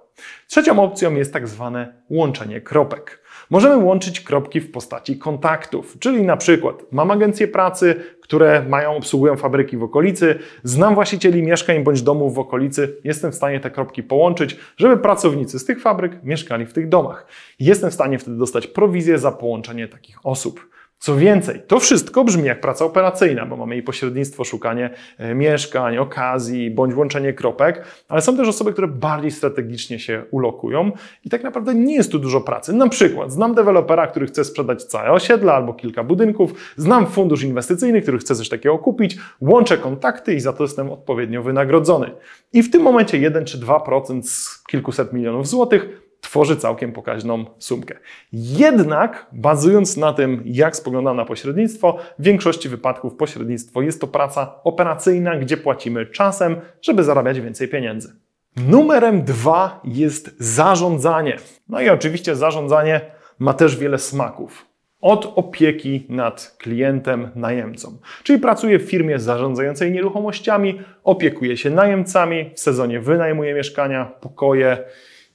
Trzecią 0.47 0.83
opcją 0.83 1.15
jest 1.15 1.33
tak 1.33 1.47
zwane 1.47 1.93
łączenie 2.09 2.61
kropek. 2.61 3.26
Możemy 3.49 3.77
łączyć 3.77 4.21
kropki 4.21 4.61
w 4.61 4.71
postaci 4.71 5.17
kontaktów, 5.17 5.97
czyli 5.99 6.23
na 6.23 6.37
przykład 6.37 6.83
mam 6.91 7.11
agencję 7.11 7.47
pracy, 7.47 7.95
które 8.21 8.65
mają, 8.69 8.95
obsługują 8.95 9.35
fabryki 9.35 9.77
w 9.77 9.83
okolicy, 9.83 10.39
znam 10.63 10.95
właścicieli 10.95 11.43
mieszkań 11.43 11.83
bądź 11.83 12.01
domów 12.01 12.35
w 12.35 12.39
okolicy, 12.39 12.97
jestem 13.03 13.31
w 13.31 13.35
stanie 13.35 13.59
te 13.59 13.71
kropki 13.71 14.03
połączyć, 14.03 14.57
żeby 14.77 14.97
pracownicy 14.97 15.59
z 15.59 15.65
tych 15.65 15.81
fabryk 15.81 16.23
mieszkali 16.23 16.65
w 16.65 16.73
tych 16.73 16.89
domach. 16.89 17.27
Jestem 17.59 17.91
w 17.91 17.93
stanie 17.93 18.19
wtedy 18.19 18.37
dostać 18.37 18.67
prowizję 18.67 19.19
za 19.19 19.31
połączenie 19.31 19.87
takich 19.87 20.25
osób. 20.25 20.76
Co 20.99 21.15
więcej, 21.15 21.61
to 21.67 21.79
wszystko 21.79 22.23
brzmi 22.23 22.43
jak 22.43 22.61
praca 22.61 22.85
operacyjna, 22.85 23.45
bo 23.45 23.57
mamy 23.57 23.77
i 23.77 23.83
pośrednictwo, 23.83 24.43
szukanie 24.43 24.89
e, 25.17 25.35
mieszkań, 25.35 25.97
okazji, 25.97 26.71
bądź 26.71 26.95
łączenie 26.95 27.33
kropek, 27.33 27.83
ale 28.09 28.21
są 28.21 28.37
też 28.37 28.47
osoby, 28.47 28.73
które 28.73 28.87
bardziej 28.87 29.31
strategicznie 29.31 29.99
się 29.99 30.23
ulokują 30.31 30.91
i 31.25 31.29
tak 31.29 31.43
naprawdę 31.43 31.75
nie 31.75 31.95
jest 31.95 32.11
tu 32.11 32.19
dużo 32.19 32.41
pracy. 32.41 32.73
Na 32.73 32.89
przykład 32.89 33.31
znam 33.31 33.55
dewelopera, 33.55 34.07
który 34.07 34.27
chce 34.27 34.43
sprzedać 34.43 34.83
całe 34.83 35.11
osiedle 35.11 35.53
albo 35.53 35.73
kilka 35.73 36.03
budynków, 36.03 36.73
znam 36.77 37.07
fundusz 37.07 37.43
inwestycyjny, 37.43 38.01
który 38.01 38.17
chce 38.17 38.35
coś 38.35 38.49
takiego 38.49 38.77
kupić, 38.77 39.17
łączę 39.41 39.77
kontakty 39.77 40.33
i 40.33 40.39
za 40.39 40.53
to 40.53 40.63
jestem 40.63 40.91
odpowiednio 40.91 41.43
wynagrodzony. 41.43 42.11
I 42.53 42.63
w 42.63 42.71
tym 42.71 42.81
momencie 42.81 43.17
1 43.17 43.45
czy 43.45 43.57
2% 43.57 44.23
z 44.23 44.63
kilkuset 44.63 45.13
milionów 45.13 45.47
złotych 45.47 46.06
tworzy 46.27 46.57
całkiem 46.57 46.91
pokaźną 46.93 47.45
sumkę. 47.57 47.95
Jednak, 48.33 49.27
bazując 49.31 49.97
na 49.97 50.13
tym, 50.13 50.41
jak 50.45 50.75
spoglądam 50.75 51.17
na 51.17 51.25
pośrednictwo, 51.25 51.97
w 52.19 52.23
większości 52.23 52.69
wypadków 52.69 53.15
pośrednictwo 53.15 53.81
jest 53.81 54.01
to 54.01 54.07
praca 54.07 54.55
operacyjna, 54.63 55.37
gdzie 55.37 55.57
płacimy 55.57 56.05
czasem, 56.05 56.55
żeby 56.81 57.03
zarabiać 57.03 57.41
więcej 57.41 57.67
pieniędzy. 57.67 58.15
Numerem 58.57 59.23
dwa 59.23 59.81
jest 59.83 60.35
zarządzanie. 60.39 61.37
No 61.69 61.81
i 61.81 61.89
oczywiście 61.89 62.35
zarządzanie 62.35 63.01
ma 63.39 63.53
też 63.53 63.77
wiele 63.77 63.97
smaków. 63.97 64.65
Od 65.01 65.33
opieki 65.35 66.05
nad 66.09 66.55
klientem, 66.59 67.29
najemcą. 67.35 67.97
Czyli 68.23 68.39
pracuję 68.39 68.79
w 68.79 68.89
firmie 68.89 69.19
zarządzającej 69.19 69.91
nieruchomościami, 69.91 70.81
opiekuję 71.03 71.57
się 71.57 71.69
najemcami, 71.69 72.51
w 72.55 72.59
sezonie 72.59 72.99
wynajmuję 72.99 73.53
mieszkania, 73.53 74.05
pokoje, 74.05 74.77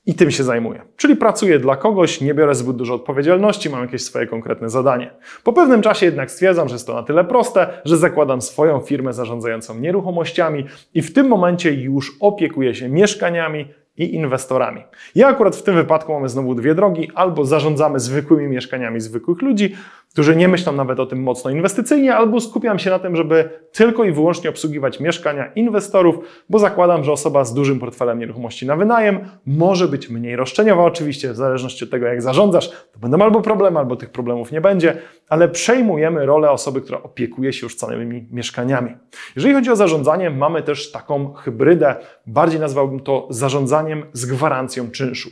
i 0.07 0.15
tym 0.15 0.31
się 0.31 0.45
zajmuję. 0.45 0.83
Czyli 0.97 1.17
pracuję 1.17 1.59
dla 1.59 1.77
kogoś, 1.77 2.21
nie 2.21 2.35
biorę 2.35 2.55
zbyt 2.55 2.77
dużo 2.77 2.95
odpowiedzialności, 2.95 3.71
mam 3.71 3.81
jakieś 3.81 4.03
swoje 4.03 4.27
konkretne 4.27 4.71
zadanie. 4.71 5.11
Po 5.45 5.53
pewnym 5.53 5.83
czasie 5.83 6.07
jednak 6.07 6.31
stwierdzam, 6.31 6.69
że 6.69 6.75
jest 6.75 6.87
to 6.87 6.95
na 6.95 7.03
tyle 7.03 7.25
proste, 7.25 7.69
że 7.85 7.97
zakładam 7.97 8.43
swoją 8.43 8.81
firmę 8.81 9.13
zarządzającą 9.13 9.79
nieruchomościami 9.79 10.67
i 10.95 11.03
w 11.03 11.13
tym 11.13 11.29
momencie 11.29 11.75
już 11.75 12.17
opiekuję 12.21 12.75
się 12.75 12.89
mieszkaniami, 12.89 13.69
i 13.97 14.15
inwestorami. 14.15 14.83
Ja 15.15 15.29
akurat 15.29 15.57
w 15.57 15.63
tym 15.63 15.75
wypadku 15.75 16.13
mamy 16.13 16.29
znowu 16.29 16.55
dwie 16.55 16.75
drogi, 16.75 17.11
albo 17.15 17.45
zarządzamy 17.45 18.01
zwykłymi 18.01 18.49
mieszkaniami 18.49 19.01
zwykłych 19.01 19.43
ludzi, 19.43 19.75
którzy 20.13 20.37
nie 20.37 20.49
myślą 20.49 20.73
nawet 20.73 21.01
o 21.01 21.07
tym 21.07 21.23
mocno 21.23 21.51
inwestycyjnie, 21.51 22.15
albo 22.15 22.41
skupiam 22.41 22.79
się 22.79 22.91
na 22.91 22.99
tym, 22.99 23.17
żeby 23.17 23.49
tylko 23.73 24.05
i 24.05 24.13
wyłącznie 24.13 24.51
obsługiwać 24.51 25.01
mieszkania 25.01 25.47
inwestorów, 25.47 26.17
bo 26.49 26.59
zakładam, 26.59 27.05
że 27.05 27.13
osoba 27.13 27.45
z 27.45 27.55
dużym 27.55 27.81
portfelem 27.81 28.19
nieruchomości 28.19 28.67
na 28.67 28.77
wynajem 28.77 29.21
może 29.47 29.89
być 29.89 30.09
mniej 30.09 30.37
roszczeniowa, 30.37 30.85
oczywiście 30.85 31.33
w 31.33 31.37
zależności 31.37 31.85
od 31.85 31.91
tego, 31.91 32.07
jak 32.07 32.23
zarządzasz, 32.23 32.71
to 32.71 32.99
będą 32.99 33.23
albo 33.23 33.41
problemy, 33.41 33.79
albo 33.79 33.97
tych 33.97 34.11
problemów 34.11 34.53
nie 34.53 34.61
będzie, 34.61 34.97
ale 35.29 35.49
przejmujemy 35.49 36.27
rolę 36.27 36.51
osoby, 36.51 36.81
która 36.81 37.03
opiekuje 37.03 37.53
się 37.53 37.67
już 37.67 37.75
całymi 37.75 38.27
mieszkaniami. 38.31 38.95
Jeżeli 39.37 39.55
chodzi 39.55 39.71
o 39.71 39.77
zarządzanie, 39.77 40.31
mamy 40.31 40.63
też 40.63 40.93
taką 40.93 41.33
hybrydę, 41.33 41.97
bardziej 42.27 42.61
nazwałbym 42.61 43.01
to 43.01 43.27
zarządzaniem 43.31 44.05
z 44.13 44.27
gwarancją 44.27 44.91
czynszu. 44.91 45.31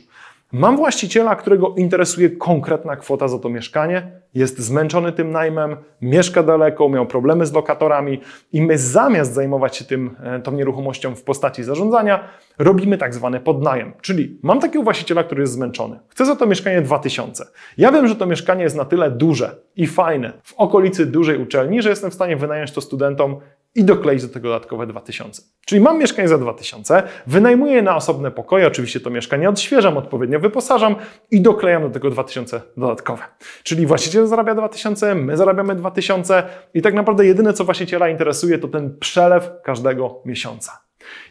Mam 0.53 0.77
właściciela, 0.77 1.35
którego 1.35 1.73
interesuje 1.77 2.29
konkretna 2.29 2.95
kwota 2.95 3.27
za 3.27 3.39
to 3.39 3.49
mieszkanie, 3.49 4.11
jest 4.33 4.59
zmęczony 4.59 5.11
tym 5.11 5.31
najmem, 5.31 5.75
mieszka 6.01 6.43
daleko, 6.43 6.89
miał 6.89 7.05
problemy 7.05 7.45
z 7.45 7.53
lokatorami 7.53 8.21
i 8.53 8.61
my 8.61 8.77
zamiast 8.77 9.33
zajmować 9.33 9.77
się 9.77 9.85
tym, 9.85 10.15
e, 10.23 10.39
tą 10.39 10.51
nieruchomością 10.51 11.15
w 11.15 11.23
postaci 11.23 11.63
zarządzania, 11.63 12.23
robimy 12.59 12.97
tak 12.97 13.13
zwany 13.13 13.39
podnajem. 13.39 13.93
Czyli 14.01 14.39
mam 14.43 14.59
takiego 14.59 14.83
właściciela, 14.83 15.23
który 15.23 15.41
jest 15.41 15.53
zmęczony. 15.53 15.99
Chce 16.07 16.25
za 16.25 16.35
to 16.35 16.45
mieszkanie 16.45 16.81
2000. 16.81 17.45
Ja 17.77 17.91
wiem, 17.91 18.07
że 18.07 18.15
to 18.15 18.25
mieszkanie 18.25 18.63
jest 18.63 18.75
na 18.75 18.85
tyle 18.85 19.11
duże 19.11 19.55
i 19.75 19.87
fajne 19.87 20.33
w 20.43 20.53
okolicy 20.53 21.05
dużej 21.05 21.43
uczelni, 21.43 21.81
że 21.81 21.89
jestem 21.89 22.11
w 22.11 22.13
stanie 22.13 22.37
wynająć 22.37 22.71
to 22.71 22.81
studentom 22.81 23.39
i 23.75 23.83
dokleić 23.83 24.21
do 24.21 24.33
tego 24.33 24.47
dodatkowe 24.47 24.87
2000. 24.87 25.41
Czyli 25.65 25.81
mam 25.81 25.99
mieszkanie 25.99 26.27
za 26.27 26.37
2000, 26.37 27.03
wynajmuję 27.27 27.81
na 27.81 27.95
osobne 27.95 28.31
pokoje, 28.31 28.67
oczywiście 28.67 28.99
to 28.99 29.09
mieszkanie 29.09 29.49
odświeżam, 29.49 29.97
odpowiednio 29.97 30.39
wyposażam 30.39 30.95
i 31.31 31.41
doklejam 31.41 31.83
do 31.83 31.89
tego 31.89 32.09
2000 32.09 32.61
dodatkowe. 32.77 33.23
Czyli 33.63 33.85
właściciel 33.85 34.27
zarabia 34.27 34.55
2000, 34.55 35.15
my 35.15 35.37
zarabiamy 35.37 35.75
2000 35.75 36.43
i 36.73 36.81
tak 36.81 36.93
naprawdę 36.93 37.25
jedyne, 37.25 37.53
co 37.53 37.65
właściciela 37.65 38.09
interesuje, 38.09 38.57
to 38.57 38.67
ten 38.67 38.97
przelew 38.99 39.49
każdego 39.63 40.21
miesiąca. 40.25 40.81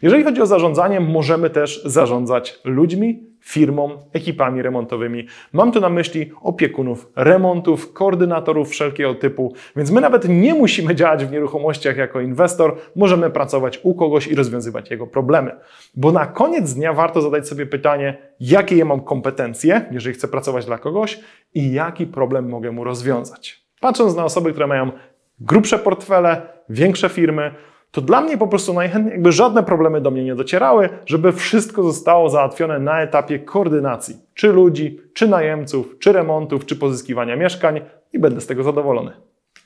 Jeżeli 0.01 0.23
chodzi 0.23 0.41
o 0.41 0.45
zarządzanie, 0.45 0.99
możemy 0.99 1.49
też 1.49 1.83
zarządzać 1.85 2.59
ludźmi, 2.63 3.30
firmom, 3.41 3.91
ekipami 4.13 4.61
remontowymi. 4.61 5.27
Mam 5.53 5.71
tu 5.71 5.81
na 5.81 5.89
myśli 5.89 6.31
opiekunów 6.41 7.11
remontów, 7.15 7.93
koordynatorów 7.93 8.69
wszelkiego 8.69 9.15
typu, 9.15 9.53
więc 9.75 9.91
my 9.91 10.01
nawet 10.01 10.29
nie 10.29 10.53
musimy 10.53 10.95
działać 10.95 11.25
w 11.25 11.31
nieruchomościach 11.31 11.97
jako 11.97 12.21
inwestor, 12.21 12.77
możemy 12.95 13.29
pracować 13.29 13.79
u 13.83 13.95
kogoś 13.95 14.27
i 14.27 14.35
rozwiązywać 14.35 14.91
jego 14.91 15.07
problemy. 15.07 15.51
Bo 15.95 16.11
na 16.11 16.25
koniec 16.25 16.73
dnia 16.73 16.93
warto 16.93 17.21
zadać 17.21 17.47
sobie 17.47 17.65
pytanie, 17.65 18.17
jakie 18.39 18.77
ja 18.77 18.85
mam 18.85 19.01
kompetencje, 19.01 19.85
jeżeli 19.91 20.15
chcę 20.15 20.27
pracować 20.27 20.65
dla 20.65 20.77
kogoś 20.77 21.19
i 21.53 21.73
jaki 21.73 22.07
problem 22.07 22.49
mogę 22.49 22.71
mu 22.71 22.83
rozwiązać. 22.83 23.65
Patrząc 23.79 24.15
na 24.15 24.25
osoby, 24.25 24.51
które 24.51 24.67
mają 24.67 24.91
grubsze 25.39 25.79
portfele, 25.79 26.41
większe 26.69 27.09
firmy, 27.09 27.51
to 27.91 28.01
dla 28.01 28.21
mnie 28.21 28.37
po 28.37 28.47
prostu 28.47 28.73
najchętniej 28.73 29.13
jakby 29.13 29.31
żadne 29.31 29.63
problemy 29.63 30.01
do 30.01 30.11
mnie 30.11 30.23
nie 30.23 30.35
docierały, 30.35 30.89
żeby 31.05 31.31
wszystko 31.31 31.83
zostało 31.83 32.29
załatwione 32.29 32.79
na 32.79 33.01
etapie 33.01 33.39
koordynacji, 33.39 34.15
czy 34.33 34.47
ludzi, 34.47 34.99
czy 35.13 35.27
najemców, 35.27 35.95
czy 35.99 36.11
remontów, 36.11 36.65
czy 36.65 36.75
pozyskiwania 36.75 37.35
mieszkań 37.35 37.81
i 38.13 38.19
będę 38.19 38.41
z 38.41 38.47
tego 38.47 38.63
zadowolony. 38.63 39.11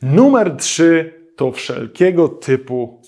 Numer 0.01 0.55
3 0.55 1.13
to 1.35 1.51
wszelkiego 1.51 2.27
typu 2.29 3.01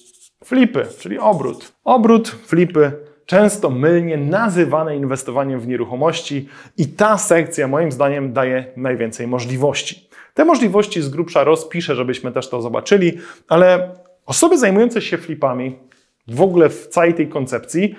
flipy, 0.44 0.86
czyli 1.00 1.20
obrót. 1.20 1.72
Obrót, 1.84 2.30
flipy, 2.30 2.92
często 3.26 3.70
mylnie 3.70 4.18
nazywane 4.18 4.98
inwestowaniem 4.98 5.60
w 5.60 5.68
nieruchomości 5.68 6.50
i 6.78 6.88
ta 6.88 7.18
sekcja 7.18 7.68
moim 7.68 7.92
zdaniem 7.92 8.34
daje 8.34 8.66
najwięcej 8.78 9.28
możliwości. 9.28 10.10
Te 10.34 10.46
możliwości 10.46 11.02
z 11.02 11.10
grubsza 11.10 11.44
rozpiszę, 11.44 11.96
żebyśmy 11.96 12.32
też 12.32 12.50
to 12.50 12.62
zobaczyli, 12.62 13.18
ale 13.48 13.92
Osoby 14.28 14.58
zajmujące 14.58 15.02
się 15.02 15.18
flipami, 15.18 15.80
w 16.28 16.42
ogóle 16.42 16.70
w 16.70 16.88
całej 16.88 17.14
tej 17.14 17.28
koncepcji, 17.28 17.96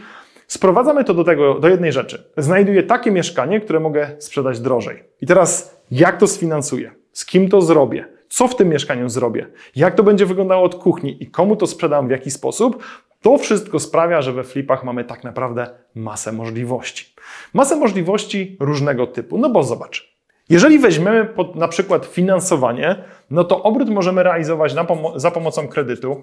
sprowadzamy 0.47 1.05
to 1.05 1.15
do 1.15 1.25
tego, 1.25 1.55
do 1.55 1.69
jednej 1.69 1.93
rzeczy. 1.93 2.31
Znajduję 2.37 2.83
takie 2.83 3.11
mieszkanie, 3.11 3.61
które 3.61 3.81
mogę 3.81 4.11
sprzedać 4.19 4.61
drożej. 4.61 5.05
I 5.21 5.27
teraz 5.27 5.81
jak 5.91 6.19
to 6.19 6.27
sfinansuję? 6.27 6.91
Z 7.13 7.25
kim 7.25 7.49
to 7.49 7.61
zrobię? 7.61 8.07
Co 8.29 8.49
w 8.49 8.57
tym 8.57 8.69
mieszkaniu 8.69 9.09
zrobię? 9.09 9.47
Jak 9.77 9.95
to 9.95 10.03
będzie 10.03 10.27
wyglądało 10.27 10.63
od 10.63 10.75
kuchni 10.75 11.23
i 11.23 11.27
komu 11.27 11.57
to 11.57 11.67
sprzedam 11.67 12.09
w 12.09 12.11
jaki 12.11 12.31
sposób? 12.31 12.83
To 13.21 13.39
wszystko 13.39 13.81
sprawia, 13.81 14.23
że 14.23 14.33
we 14.33 14.45
flipach 14.45 14.85
mamy 14.85 15.05
tak 15.05 15.25
naprawdę 15.25 15.67
masę 15.95 16.33
możliwości. 16.33 17.15
Masę 17.55 17.77
możliwości 17.77 18.57
różnego 18.61 19.07
typu. 19.07 19.39
No 19.39 19.51
bo 19.51 19.63
zobacz, 19.63 20.18
jeżeli 20.49 20.79
weźmiemy 20.79 21.25
pod, 21.25 21.57
na 21.57 21.69
przykład 21.69 22.07
finansowanie, 22.07 23.05
no 23.31 23.45
to 23.45 23.63
obrót 23.63 23.89
możemy 23.89 24.23
realizować 24.23 24.75
pomo 24.85 25.21
za 25.21 25.31
pomocą 25.31 25.69
kredytu, 25.69 26.23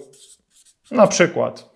na 0.92 1.08
przykład 1.08 1.75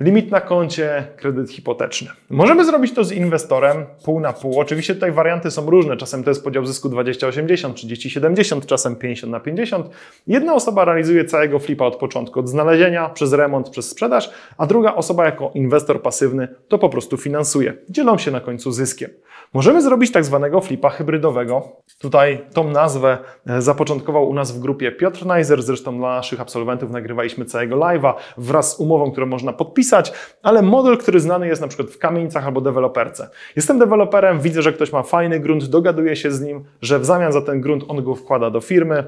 Limit 0.00 0.30
na 0.30 0.40
koncie, 0.40 1.06
kredyt 1.16 1.50
hipoteczny. 1.50 2.08
Możemy 2.30 2.64
zrobić 2.64 2.94
to 2.94 3.04
z 3.04 3.12
inwestorem 3.12 3.86
pół 4.04 4.20
na 4.20 4.32
pół. 4.32 4.60
Oczywiście 4.60 4.94
tutaj 4.94 5.12
warianty 5.12 5.50
są 5.50 5.70
różne. 5.70 5.96
Czasem 5.96 6.24
to 6.24 6.30
jest 6.30 6.44
podział 6.44 6.66
zysku 6.66 6.88
20-80, 6.88 7.72
30-70, 7.72 8.66
czasem 8.66 8.96
50 8.96 9.32
na 9.32 9.40
50. 9.40 9.86
Jedna 10.26 10.54
osoba 10.54 10.84
realizuje 10.84 11.24
całego 11.24 11.58
flipa 11.58 11.84
od 11.84 11.96
początku, 11.96 12.40
od 12.40 12.48
znalezienia, 12.48 13.08
przez 13.08 13.32
remont, 13.32 13.70
przez 13.70 13.90
sprzedaż, 13.90 14.30
a 14.58 14.66
druga 14.66 14.94
osoba 14.94 15.24
jako 15.24 15.50
inwestor 15.54 16.02
pasywny 16.02 16.48
to 16.68 16.78
po 16.78 16.88
prostu 16.88 17.16
finansuje. 17.16 17.74
Dzielą 17.88 18.18
się 18.18 18.30
na 18.30 18.40
końcu 18.40 18.72
zyskiem. 18.72 19.10
Możemy 19.52 19.82
zrobić 19.82 20.12
tak 20.12 20.24
zwanego 20.24 20.60
flipa 20.60 20.90
hybrydowego. 20.90 21.68
Tutaj 21.98 22.44
tą 22.52 22.70
nazwę 22.70 23.18
e, 23.46 23.62
zapoczątkował 23.62 24.28
u 24.28 24.34
nas 24.34 24.52
w 24.52 24.60
grupie 24.60 24.92
Piotr 24.92 25.26
Najzer, 25.26 25.62
zresztą 25.62 25.98
dla 25.98 26.16
naszych 26.16 26.40
absolwentów 26.40 26.90
nagrywaliśmy 26.90 27.44
całego 27.44 27.76
live'a 27.76 28.14
wraz 28.36 28.76
z 28.76 28.80
umową, 28.80 29.12
którą 29.12 29.26
można 29.26 29.52
podpisać 29.52 29.83
wpisać, 29.84 30.12
ale 30.42 30.62
model, 30.62 30.98
który 30.98 31.20
znany 31.20 31.46
jest 31.46 31.62
na 31.62 31.68
przykład 31.68 31.90
w 31.90 31.98
kamienicach 31.98 32.46
albo 32.46 32.60
deweloperce. 32.60 33.28
Jestem 33.56 33.78
deweloperem, 33.78 34.40
widzę, 34.40 34.62
że 34.62 34.72
ktoś 34.72 34.92
ma 34.92 35.02
fajny 35.02 35.40
grunt, 35.40 35.64
dogaduję 35.64 36.16
się 36.16 36.30
z 36.30 36.40
nim, 36.40 36.64
że 36.82 36.98
w 36.98 37.04
zamian 37.04 37.32
za 37.32 37.42
ten 37.42 37.60
grunt 37.60 37.84
on 37.88 38.04
go 38.04 38.14
wkłada 38.14 38.50
do 38.50 38.60
firmy, 38.60 39.04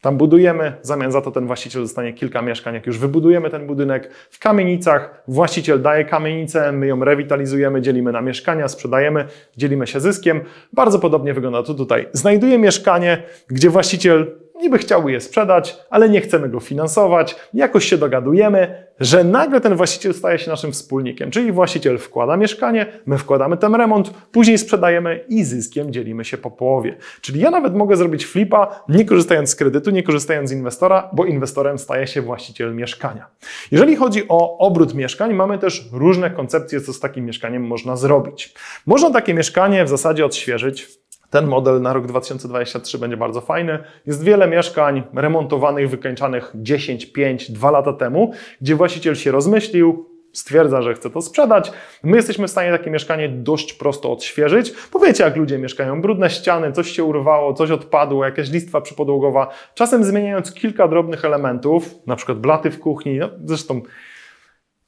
tam 0.00 0.16
budujemy, 0.16 0.72
w 0.82 0.86
zamian 0.86 1.12
za 1.12 1.20
to 1.20 1.30
ten 1.30 1.46
właściciel 1.46 1.82
dostanie 1.82 2.12
kilka 2.12 2.42
mieszkań. 2.42 2.74
Jak 2.74 2.86
już 2.86 2.98
wybudujemy 2.98 3.50
ten 3.50 3.66
budynek 3.66 4.10
w 4.30 4.38
kamienicach, 4.38 5.22
właściciel 5.28 5.82
daje 5.82 6.04
kamienicę, 6.04 6.72
my 6.72 6.86
ją 6.86 7.04
rewitalizujemy, 7.04 7.82
dzielimy 7.82 8.12
na 8.12 8.20
mieszkania, 8.20 8.68
sprzedajemy, 8.68 9.24
dzielimy 9.56 9.86
się 9.86 10.00
zyskiem. 10.00 10.40
Bardzo 10.72 10.98
podobnie 10.98 11.34
wygląda 11.34 11.62
to 11.62 11.74
tutaj. 11.74 12.08
Znajduję 12.12 12.58
mieszkanie, 12.58 13.22
gdzie 13.48 13.70
właściciel 13.70 14.39
niby 14.60 14.78
chciałby 14.78 15.12
je 15.12 15.20
sprzedać, 15.20 15.76
ale 15.90 16.08
nie 16.08 16.20
chcemy 16.20 16.48
go 16.48 16.60
finansować, 16.60 17.36
jakoś 17.54 17.84
się 17.84 17.98
dogadujemy, 17.98 18.90
że 19.00 19.24
nagle 19.24 19.60
ten 19.60 19.74
właściciel 19.74 20.14
staje 20.14 20.38
się 20.38 20.50
naszym 20.50 20.72
wspólnikiem, 20.72 21.30
czyli 21.30 21.52
właściciel 21.52 21.98
wkłada 21.98 22.36
mieszkanie, 22.36 22.86
my 23.06 23.18
wkładamy 23.18 23.56
ten 23.56 23.74
remont, 23.74 24.10
później 24.10 24.58
sprzedajemy 24.58 25.24
i 25.28 25.44
zyskiem 25.44 25.92
dzielimy 25.92 26.24
się 26.24 26.38
po 26.38 26.50
połowie. 26.50 26.96
Czyli 27.20 27.40
ja 27.40 27.50
nawet 27.50 27.74
mogę 27.74 27.96
zrobić 27.96 28.26
flipa, 28.26 28.84
nie 28.88 29.04
korzystając 29.04 29.50
z 29.50 29.56
kredytu, 29.56 29.90
nie 29.90 30.02
korzystając 30.02 30.50
z 30.50 30.52
inwestora, 30.52 31.10
bo 31.12 31.24
inwestorem 31.24 31.78
staje 31.78 32.06
się 32.06 32.22
właściciel 32.22 32.74
mieszkania. 32.74 33.26
Jeżeli 33.70 33.96
chodzi 33.96 34.22
o 34.28 34.58
obrót 34.58 34.94
mieszkań, 34.94 35.34
mamy 35.34 35.58
też 35.58 35.88
różne 35.92 36.30
koncepcje, 36.30 36.80
co 36.80 36.92
z 36.92 37.00
takim 37.00 37.24
mieszkaniem 37.24 37.66
można 37.66 37.96
zrobić. 37.96 38.54
Można 38.86 39.10
takie 39.10 39.34
mieszkanie 39.34 39.84
w 39.84 39.88
zasadzie 39.88 40.24
odświeżyć, 40.26 40.88
ten 41.30 41.46
model 41.46 41.82
na 41.82 41.92
rok 41.92 42.06
2023 42.06 42.98
będzie 42.98 43.16
bardzo 43.16 43.40
fajny. 43.40 43.78
Jest 44.06 44.24
wiele 44.24 44.48
mieszkań 44.48 45.02
remontowanych, 45.14 45.90
wykańczanych 45.90 46.52
10, 46.54 47.06
5, 47.06 47.50
2 47.50 47.70
lata 47.70 47.92
temu, 47.92 48.32
gdzie 48.60 48.76
właściciel 48.76 49.14
się 49.14 49.30
rozmyślił, 49.30 50.10
stwierdza, 50.32 50.82
że 50.82 50.94
chce 50.94 51.10
to 51.10 51.22
sprzedać. 51.22 51.72
My 52.02 52.16
jesteśmy 52.16 52.48
w 52.48 52.50
stanie 52.50 52.70
takie 52.70 52.90
mieszkanie 52.90 53.28
dość 53.28 53.72
prosto 53.72 54.12
odświeżyć. 54.12 54.72
Powiecie, 54.92 55.24
jak 55.24 55.36
ludzie 55.36 55.58
mieszkają. 55.58 56.02
Brudne 56.02 56.30
ściany, 56.30 56.72
coś 56.72 56.90
się 56.90 57.04
urwało, 57.04 57.54
coś 57.54 57.70
odpadło, 57.70 58.24
jakaś 58.24 58.50
listwa 58.50 58.80
przypodłogowa. 58.80 59.48
Czasem 59.74 60.04
zmieniając 60.04 60.52
kilka 60.52 60.88
drobnych 60.88 61.24
elementów, 61.24 61.94
na 62.06 62.16
przykład 62.16 62.38
blaty 62.38 62.70
w 62.70 62.80
kuchni, 62.80 63.18
no, 63.18 63.28
zresztą 63.44 63.80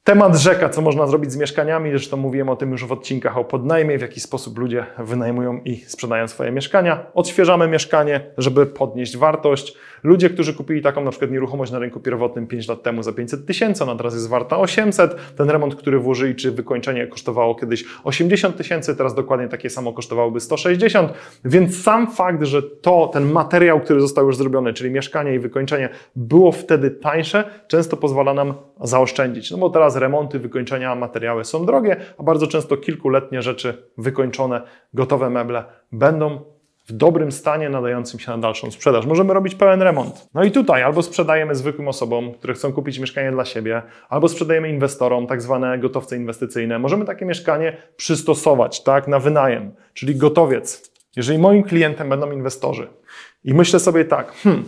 Temat 0.03 0.35
rzeka, 0.35 0.69
co 0.69 0.81
można 0.81 1.07
zrobić 1.07 1.31
z 1.31 1.37
mieszkaniami, 1.37 1.89
zresztą 1.89 2.17
mówiłem 2.17 2.49
o 2.49 2.55
tym 2.55 2.71
już 2.71 2.85
w 2.85 2.91
odcinkach 2.91 3.37
o 3.37 3.43
podnajmie, 3.43 3.97
w 3.97 4.01
jaki 4.01 4.19
sposób 4.19 4.57
ludzie 4.57 4.85
wynajmują 4.97 5.61
i 5.65 5.77
sprzedają 5.77 6.27
swoje 6.27 6.51
mieszkania. 6.51 7.05
Odświeżamy 7.13 7.67
mieszkanie, 7.67 8.31
żeby 8.37 8.65
podnieść 8.65 9.17
wartość. 9.17 9.77
Ludzie, 10.03 10.29
którzy 10.29 10.53
kupili 10.53 10.81
taką 10.81 11.03
na 11.03 11.09
przykład 11.11 11.31
nieruchomość 11.31 11.71
na 11.71 11.79
rynku 11.79 11.99
pierwotnym 11.99 12.47
5 12.47 12.67
lat 12.67 12.83
temu 12.83 13.03
za 13.03 13.13
500 13.13 13.45
tysięcy, 13.45 13.83
ona 13.83 13.95
teraz 13.95 14.13
jest 14.13 14.29
warta 14.29 14.57
800. 14.57 15.15
Ten 15.35 15.49
remont, 15.49 15.75
który 15.75 15.99
włożyli, 15.99 16.35
czy 16.35 16.51
wykończenie 16.51 17.07
kosztowało 17.07 17.55
kiedyś 17.55 17.85
80 18.03 18.57
tysięcy, 18.57 18.95
teraz 18.95 19.15
dokładnie 19.15 19.47
takie 19.47 19.69
samo 19.69 19.93
kosztowałoby 19.93 20.39
160. 20.39 21.13
Więc 21.45 21.83
sam 21.83 22.11
fakt, 22.11 22.43
że 22.43 22.63
to, 22.63 23.09
ten 23.13 23.31
materiał, 23.31 23.79
który 23.79 24.01
został 24.01 24.25
już 24.25 24.37
zrobiony, 24.37 24.73
czyli 24.73 24.91
mieszkanie 24.91 25.35
i 25.35 25.39
wykończenie, 25.39 25.89
było 26.15 26.51
wtedy 26.51 26.91
tańsze, 26.91 27.43
często 27.67 27.97
pozwala 27.97 28.33
nam 28.33 28.53
zaoszczędzić. 28.81 29.51
No 29.51 29.57
bo 29.57 29.69
teraz 29.69 29.95
remonty, 29.95 30.39
wykończenia, 30.39 30.95
materiały 30.95 31.45
są 31.45 31.65
drogie, 31.65 31.95
a 32.17 32.23
bardzo 32.23 32.47
często 32.47 32.77
kilkuletnie 32.77 33.41
rzeczy 33.41 33.87
wykończone, 33.97 34.61
gotowe 34.93 35.29
meble 35.29 35.63
będą 35.91 36.52
w 36.85 36.91
dobrym 36.91 37.31
stanie, 37.31 37.69
nadającym 37.69 38.19
się 38.19 38.31
na 38.31 38.37
dalszą 38.37 38.71
sprzedaż. 38.71 39.05
Możemy 39.05 39.33
robić 39.33 39.55
pełen 39.55 39.81
remont. 39.81 40.27
No 40.33 40.43
i 40.43 40.51
tutaj 40.51 40.83
albo 40.83 41.01
sprzedajemy 41.01 41.55
zwykłym 41.55 41.87
osobom, 41.87 42.33
które 42.33 42.53
chcą 42.53 42.73
kupić 42.73 42.99
mieszkanie 42.99 43.31
dla 43.31 43.45
siebie, 43.45 43.81
albo 44.09 44.27
sprzedajemy 44.27 44.69
inwestorom, 44.69 45.27
tak 45.27 45.41
zwane 45.41 45.79
gotowce 45.79 46.17
inwestycyjne. 46.17 46.79
Możemy 46.79 47.05
takie 47.05 47.25
mieszkanie 47.25 47.77
przystosować, 47.95 48.83
tak, 48.83 49.07
na 49.07 49.19
wynajem, 49.19 49.71
czyli 49.93 50.15
gotowiec. 50.15 50.93
Jeżeli 51.15 51.39
moim 51.39 51.63
klientem 51.63 52.09
będą 52.09 52.31
inwestorzy 52.31 52.87
i 53.43 53.53
myślę 53.53 53.79
sobie 53.79 54.05
tak, 54.05 54.31
hmm, 54.31 54.65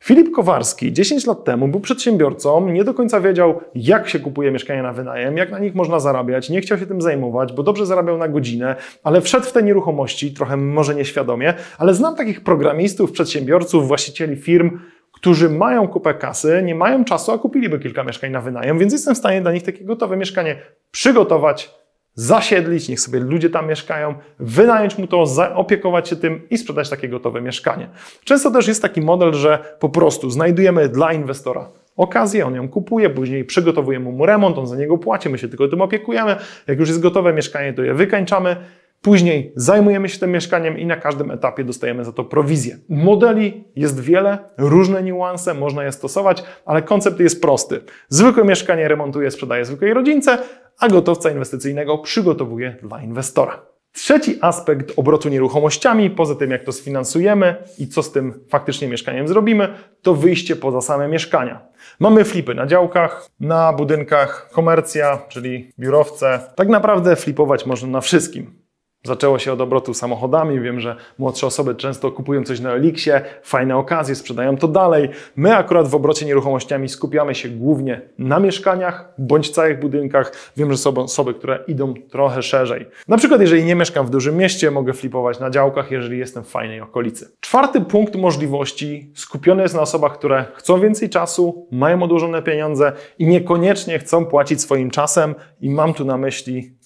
Filip 0.00 0.32
Kowarski 0.32 0.92
10 0.92 1.26
lat 1.26 1.44
temu 1.44 1.68
był 1.68 1.80
przedsiębiorcą, 1.80 2.68
nie 2.68 2.84
do 2.84 2.94
końca 2.94 3.20
wiedział, 3.20 3.60
jak 3.74 4.08
się 4.08 4.20
kupuje 4.20 4.50
mieszkania 4.50 4.82
na 4.82 4.92
wynajem, 4.92 5.36
jak 5.36 5.50
na 5.50 5.58
nich 5.58 5.74
można 5.74 6.00
zarabiać, 6.00 6.50
nie 6.50 6.60
chciał 6.60 6.78
się 6.78 6.86
tym 6.86 7.00
zajmować, 7.00 7.52
bo 7.52 7.62
dobrze 7.62 7.86
zarabiał 7.86 8.18
na 8.18 8.28
godzinę, 8.28 8.76
ale 9.04 9.20
wszedł 9.20 9.46
w 9.46 9.52
te 9.52 9.62
nieruchomości, 9.62 10.34
trochę 10.34 10.56
może 10.56 10.94
nieświadomie, 10.94 11.54
ale 11.78 11.94
znam 11.94 12.16
takich 12.16 12.44
programistów, 12.44 13.12
przedsiębiorców, 13.12 13.88
właścicieli 13.88 14.36
firm, 14.36 14.78
którzy 15.12 15.50
mają 15.50 15.88
kupę 15.88 16.14
kasy, 16.14 16.62
nie 16.64 16.74
mają 16.74 17.04
czasu, 17.04 17.32
a 17.32 17.38
kupiliby 17.38 17.78
kilka 17.78 18.04
mieszkań 18.04 18.30
na 18.30 18.40
wynajem, 18.40 18.78
więc 18.78 18.92
jestem 18.92 19.14
w 19.14 19.18
stanie 19.18 19.40
dla 19.40 19.52
nich 19.52 19.62
takie 19.62 19.84
gotowe 19.84 20.16
mieszkanie 20.16 20.56
przygotować, 20.90 21.74
zasiedlić, 22.14 22.88
niech 22.88 23.00
sobie 23.00 23.20
ludzie 23.20 23.50
tam 23.50 23.68
mieszkają, 23.68 24.14
wynająć 24.38 24.98
mu 24.98 25.06
to, 25.06 25.26
zaopiekować 25.26 26.08
się 26.08 26.16
tym 26.16 26.48
i 26.50 26.58
sprzedać 26.58 26.90
takie 26.90 27.08
gotowe 27.08 27.40
mieszkanie. 27.40 27.88
Często 28.24 28.50
też 28.50 28.68
jest 28.68 28.82
taki 28.82 29.00
model, 29.00 29.34
że 29.34 29.76
po 29.78 29.88
prostu 29.88 30.30
znajdujemy 30.30 30.88
dla 30.88 31.12
inwestora 31.12 31.68
okazję, 31.98 32.46
on 32.46 32.54
ją 32.54 32.68
kupuje, 32.68 33.10
później 33.10 33.44
przygotowujemy 33.44 34.12
mu 34.12 34.26
remont, 34.26 34.58
on 34.58 34.66
za 34.66 34.76
niego 34.76 34.98
płaci, 34.98 35.28
my 35.28 35.38
się 35.38 35.48
tylko 35.48 35.68
tym 35.68 35.82
opiekujemy. 35.82 36.36
Jak 36.66 36.78
już 36.78 36.88
jest 36.88 37.00
gotowe 37.00 37.32
mieszkanie, 37.32 37.72
to 37.72 37.82
je 37.82 37.94
wykańczamy. 37.94 38.56
Później 39.02 39.52
zajmujemy 39.56 40.08
się 40.08 40.18
tym 40.18 40.30
mieszkaniem 40.30 40.78
i 40.78 40.86
na 40.86 40.96
każdym 40.96 41.30
etapie 41.30 41.64
dostajemy 41.64 42.04
za 42.04 42.12
to 42.12 42.24
prowizję. 42.24 42.78
Modeli 42.88 43.64
jest 43.76 44.00
wiele, 44.00 44.38
różne 44.58 45.02
niuanse, 45.02 45.54
można 45.54 45.84
je 45.84 45.92
stosować, 45.92 46.44
ale 46.66 46.82
koncept 46.82 47.20
jest 47.20 47.42
prosty. 47.42 47.80
Zwykłe 48.08 48.44
mieszkanie 48.44 48.88
remontuje, 48.88 49.30
sprzedaje 49.30 49.64
zwykłej 49.64 49.94
rodzince, 49.94 50.38
a 50.78 50.88
gotowca 50.88 51.30
inwestycyjnego 51.30 51.98
przygotowuje 51.98 52.76
dla 52.82 53.02
inwestora. 53.02 53.62
Trzeci 53.92 54.38
aspekt 54.40 54.92
obrotu 54.96 55.28
nieruchomościami, 55.28 56.10
poza 56.10 56.34
tym 56.34 56.50
jak 56.50 56.64
to 56.64 56.72
sfinansujemy 56.72 57.56
i 57.78 57.88
co 57.88 58.02
z 58.02 58.12
tym 58.12 58.44
faktycznie 58.48 58.88
mieszkaniem 58.88 59.28
zrobimy, 59.28 59.74
to 60.02 60.14
wyjście 60.14 60.56
poza 60.56 60.80
same 60.80 61.08
mieszkania. 61.08 61.68
Mamy 62.00 62.24
flipy 62.24 62.54
na 62.54 62.66
działkach, 62.66 63.28
na 63.40 63.72
budynkach, 63.72 64.50
komercja, 64.52 65.18
czyli 65.28 65.72
biurowce. 65.78 66.40
Tak 66.54 66.68
naprawdę 66.68 67.16
flipować 67.16 67.66
można 67.66 67.88
na 67.88 68.00
wszystkim. 68.00 68.57
Zaczęło 69.04 69.38
się 69.38 69.52
od 69.52 69.60
obrotu 69.60 69.94
samochodami. 69.94 70.60
Wiem, 70.60 70.80
że 70.80 70.96
młodsze 71.18 71.46
osoby 71.46 71.74
często 71.74 72.12
kupują 72.12 72.44
coś 72.44 72.60
na 72.60 72.72
Elixie, 72.72 73.20
fajne 73.42 73.76
okazje, 73.76 74.14
sprzedają 74.14 74.56
to 74.56 74.68
dalej. 74.68 75.08
My 75.36 75.56
akurat 75.56 75.88
w 75.88 75.94
obrocie 75.94 76.26
nieruchomościami 76.26 76.88
skupiamy 76.88 77.34
się 77.34 77.48
głównie 77.48 78.00
na 78.18 78.40
mieszkaniach 78.40 79.14
bądź 79.18 79.50
całych 79.50 79.80
budynkach. 79.80 80.32
Wiem, 80.56 80.70
że 80.72 80.78
są 80.78 80.96
osoby, 80.96 81.34
które 81.34 81.64
idą 81.66 81.94
trochę 81.94 82.42
szerzej. 82.42 82.86
Na 83.08 83.16
przykład, 83.16 83.40
jeżeli 83.40 83.64
nie 83.64 83.74
mieszkam 83.74 84.06
w 84.06 84.10
dużym 84.10 84.36
mieście, 84.36 84.70
mogę 84.70 84.92
flipować 84.92 85.40
na 85.40 85.50
działkach, 85.50 85.90
jeżeli 85.90 86.18
jestem 86.18 86.44
w 86.44 86.48
fajnej 86.48 86.80
okolicy. 86.80 87.30
Czwarty 87.40 87.80
punkt 87.80 88.16
możliwości 88.16 89.12
skupiony 89.14 89.62
jest 89.62 89.74
na 89.74 89.80
osobach, 89.80 90.18
które 90.18 90.44
chcą 90.54 90.80
więcej 90.80 91.10
czasu, 91.10 91.68
mają 91.72 92.02
odłożone 92.02 92.42
pieniądze 92.42 92.92
i 93.18 93.26
niekoniecznie 93.26 93.98
chcą 93.98 94.26
płacić 94.26 94.60
swoim 94.60 94.90
czasem, 94.90 95.34
i 95.60 95.70
mam 95.70 95.94
tu 95.94 96.04
na 96.04 96.16
myśli 96.16 96.76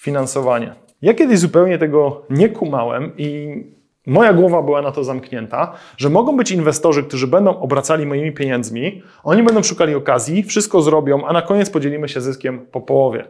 finansowanie. 0.00 0.87
Ja 1.02 1.14
kiedyś 1.14 1.38
zupełnie 1.38 1.78
tego 1.78 2.22
nie 2.30 2.48
kumałem 2.48 3.12
i 3.16 3.62
moja 4.06 4.32
głowa 4.32 4.62
była 4.62 4.82
na 4.82 4.92
to 4.92 5.04
zamknięta, 5.04 5.72
że 5.96 6.10
mogą 6.10 6.36
być 6.36 6.50
inwestorzy, 6.50 7.02
którzy 7.02 7.26
będą 7.26 7.60
obracali 7.60 8.06
moimi 8.06 8.32
pieniędzmi, 8.32 9.02
oni 9.24 9.42
będą 9.42 9.62
szukali 9.62 9.94
okazji, 9.94 10.42
wszystko 10.42 10.82
zrobią, 10.82 11.26
a 11.26 11.32
na 11.32 11.42
koniec 11.42 11.70
podzielimy 11.70 12.08
się 12.08 12.20
zyskiem 12.20 12.66
po 12.72 12.80
połowie. 12.80 13.24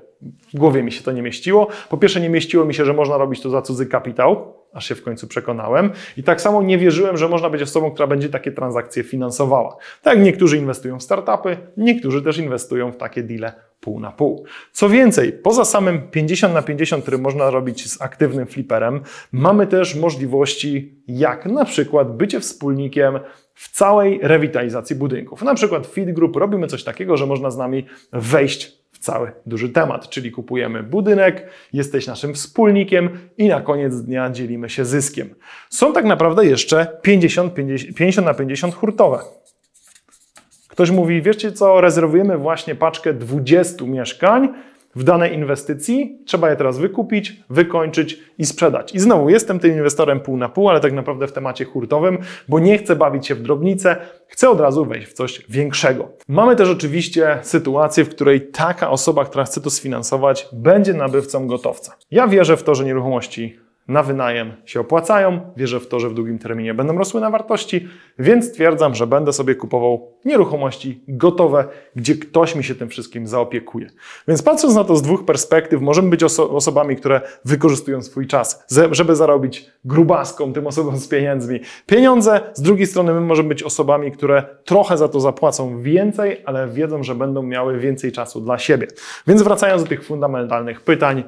W 0.55 0.59
głowie 0.59 0.83
mi 0.83 0.93
się 0.93 1.03
to 1.03 1.13
nie 1.13 1.23
mieściło. 1.23 1.69
Po 1.91 1.97
pierwsze, 1.97 2.21
nie 2.21 2.31
mieściło 2.31 2.65
mi 2.65 2.75
się, 2.75 2.85
że 2.85 2.93
można 2.93 3.17
robić 3.17 3.41
to 3.41 3.51
za 3.51 3.63
cudzy 3.63 3.87
kapitał, 3.87 4.55
aż 4.73 4.89
się 4.89 4.95
w 4.95 5.03
końcu 5.03 5.29
przekonałem. 5.29 5.91
I 6.17 6.23
tak 6.23 6.41
samo 6.41 6.63
nie 6.63 6.79
wierzyłem, 6.79 7.17
że 7.17 7.29
można 7.29 7.51
być 7.51 7.63
osobą, 7.63 7.91
która 7.91 8.07
będzie 8.07 8.29
takie 8.29 8.53
transakcje 8.53 9.03
finansowała. 9.03 9.77
Tak 10.03 10.15
jak 10.15 10.25
niektórzy 10.25 10.59
inwestują 10.59 10.99
w 10.99 11.03
startupy, 11.03 11.57
niektórzy 11.77 12.23
też 12.23 12.39
inwestują 12.39 12.93
w 12.93 12.97
takie 12.97 13.23
deale 13.23 13.68
pół 13.81 14.01
na 14.01 14.13
pół. 14.13 14.45
Co 14.73 14.89
więcej, 14.89 15.33
poza 15.33 15.65
samym 15.65 16.11
50 16.11 16.55
na 16.55 16.63
50, 16.63 17.03
który 17.03 17.19
można 17.19 17.51
robić 17.51 17.91
z 17.91 18.03
aktywnym 18.03 18.47
fliperem, 18.47 19.01
mamy 19.33 19.67
też 19.67 19.95
możliwości, 19.95 21.03
jak 21.09 21.47
na 21.47 21.65
przykład 21.65 22.17
bycie 22.17 22.41
wspólnikiem 22.41 23.19
w 23.55 23.77
całej 23.77 24.21
rewitalizacji 24.23 24.97
budynków. 24.97 25.43
Na 25.43 25.55
przykład 25.55 25.87
w 25.87 25.91
Feed 25.91 26.13
Group 26.13 26.37
robimy 26.37 26.67
coś 26.67 26.85
takiego, 26.85 27.17
że 27.17 27.27
można 27.27 27.51
z 27.51 27.57
nami 27.57 27.87
wejść 28.13 28.79
w 28.93 28.99
cały 28.99 29.33
duży 29.47 29.69
temat, 29.69 30.09
czyli 30.09 30.31
kupujemy 30.31 30.83
budynek, 30.83 31.51
jesteś 31.73 32.07
naszym 32.07 32.35
wspólnikiem 32.35 33.11
i 33.39 33.49
na 33.49 33.61
koniec 33.61 34.01
dnia 34.01 34.31
dzielimy 34.31 34.71
się 34.71 34.85
zyskiem. 34.85 35.35
Są 35.71 35.93
tak 35.93 36.05
naprawdę 36.05 36.47
jeszcze 36.47 36.99
50, 37.03 37.55
50, 37.55 37.97
50 37.97 38.27
na 38.27 38.35
50 38.35 38.75
hurtowe. 38.75 39.19
Ktoś 40.79 40.91
mówi, 40.91 41.23
wiecie 41.23 41.53
co, 41.53 41.81
rezerwujemy 41.81 42.39
właśnie 42.39 42.75
paczkę 42.75 43.15
20 43.15 43.85
mieszkań 43.85 44.49
w 44.97 45.05
danej 45.05 45.35
inwestycji, 45.35 46.19
trzeba 46.27 46.51
je 46.51 46.57
teraz 46.57 46.79
wykupić, 46.79 47.37
wykończyć 47.51 48.19
i 48.39 48.47
sprzedać. 48.47 48.95
I 48.95 48.99
znowu 48.99 49.31
jestem 49.31 49.59
tym 49.59 49.73
inwestorem 49.73 50.21
pół 50.21 50.37
na 50.37 50.49
pół, 50.49 50.69
ale 50.69 50.81
tak 50.81 50.93
naprawdę 50.93 51.27
w 51.27 51.33
temacie 51.33 51.65
hurtowym, 51.65 52.19
bo 52.49 52.59
nie 52.59 52.79
chcę 52.79 52.97
bawić 52.97 53.27
się 53.27 53.35
w 53.35 53.43
drobnice, 53.43 53.97
chcę 54.29 54.51
od 54.51 54.61
razu 54.61 54.85
wejść 54.85 55.09
w 55.09 55.13
coś 55.13 55.47
większego. 55.49 56.09
Mamy 56.29 56.57
też 56.57 56.69
oczywiście 56.69 57.39
sytuację, 57.43 58.05
w 58.05 58.09
której 58.09 58.41
taka 58.41 58.91
osoba, 58.91 59.25
która 59.25 59.45
chce 59.45 59.61
to 59.61 59.71
sfinansować, 59.71 60.49
będzie 60.53 60.95
nabywcą 60.95 61.47
gotowca. 61.47 61.97
Ja 62.11 62.29
wierzę 62.29 62.57
w 62.57 62.63
to, 62.63 62.75
że 62.75 62.85
nieruchomości 62.85 63.68
na 63.89 64.03
wynajem 64.03 64.53
się 64.65 64.81
opłacają. 64.81 65.41
Wierzę 65.57 65.81
w 65.81 65.89
to, 65.89 66.01
że 66.01 66.09
w 66.09 66.15
długim 66.15 66.39
terminie 66.39 66.75
będą 66.75 66.99
rosły 66.99 67.21
na 67.21 67.31
wartości, 67.31 67.89
więc 68.19 68.49
stwierdzam, 68.49 68.95
że 68.95 69.07
będę 69.07 69.33
sobie 69.33 69.55
kupował 69.55 70.13
nieruchomości 70.25 71.03
gotowe, 71.09 71.65
gdzie 71.97 72.15
ktoś 72.15 72.55
mi 72.55 72.65
się 72.65 72.75
tym 72.75 72.89
wszystkim 72.89 73.27
zaopiekuje. 73.27 73.91
Więc 74.29 74.43
patrząc 74.43 74.75
na 74.75 74.85
to 74.85 74.97
z 74.97 75.03
dwóch 75.03 75.25
perspektyw, 75.25 75.81
możemy 75.81 76.11
być 76.11 76.23
oso 76.23 76.51
osobami, 76.51 76.97
które 76.97 77.21
wykorzystują 77.45 78.03
swój 78.03 78.27
czas, 78.27 78.65
żeby 78.91 79.17
zarobić 79.17 79.71
grubaską 79.85 80.53
tym 80.53 80.67
osobom 80.67 80.97
z 80.97 81.09
pieniędzmi 81.09 81.61
pieniądze. 81.87 82.41
Z 82.55 82.63
drugiej 82.63 82.87
strony, 82.87 83.15
my 83.15 83.21
możemy 83.21 83.49
być 83.49 83.63
osobami, 83.63 84.13
które 84.13 84.43
trochę 84.65 84.97
za 84.97 85.09
to 85.09 85.21
zapłacą 85.21 85.83
więcej, 85.83 86.43
ale 86.45 86.69
wiedzą, 86.69 87.03
że 87.03 87.15
będą 87.15 87.43
miały 87.43 87.79
więcej 87.79 88.13
czasu 88.13 88.41
dla 88.41 88.59
siebie. 88.59 88.87
Więc 89.27 89.43
wracając 89.43 89.83
do 89.83 89.89
tych 89.89 90.05
fundamentalnych 90.05 90.81
pytań, 90.81 91.25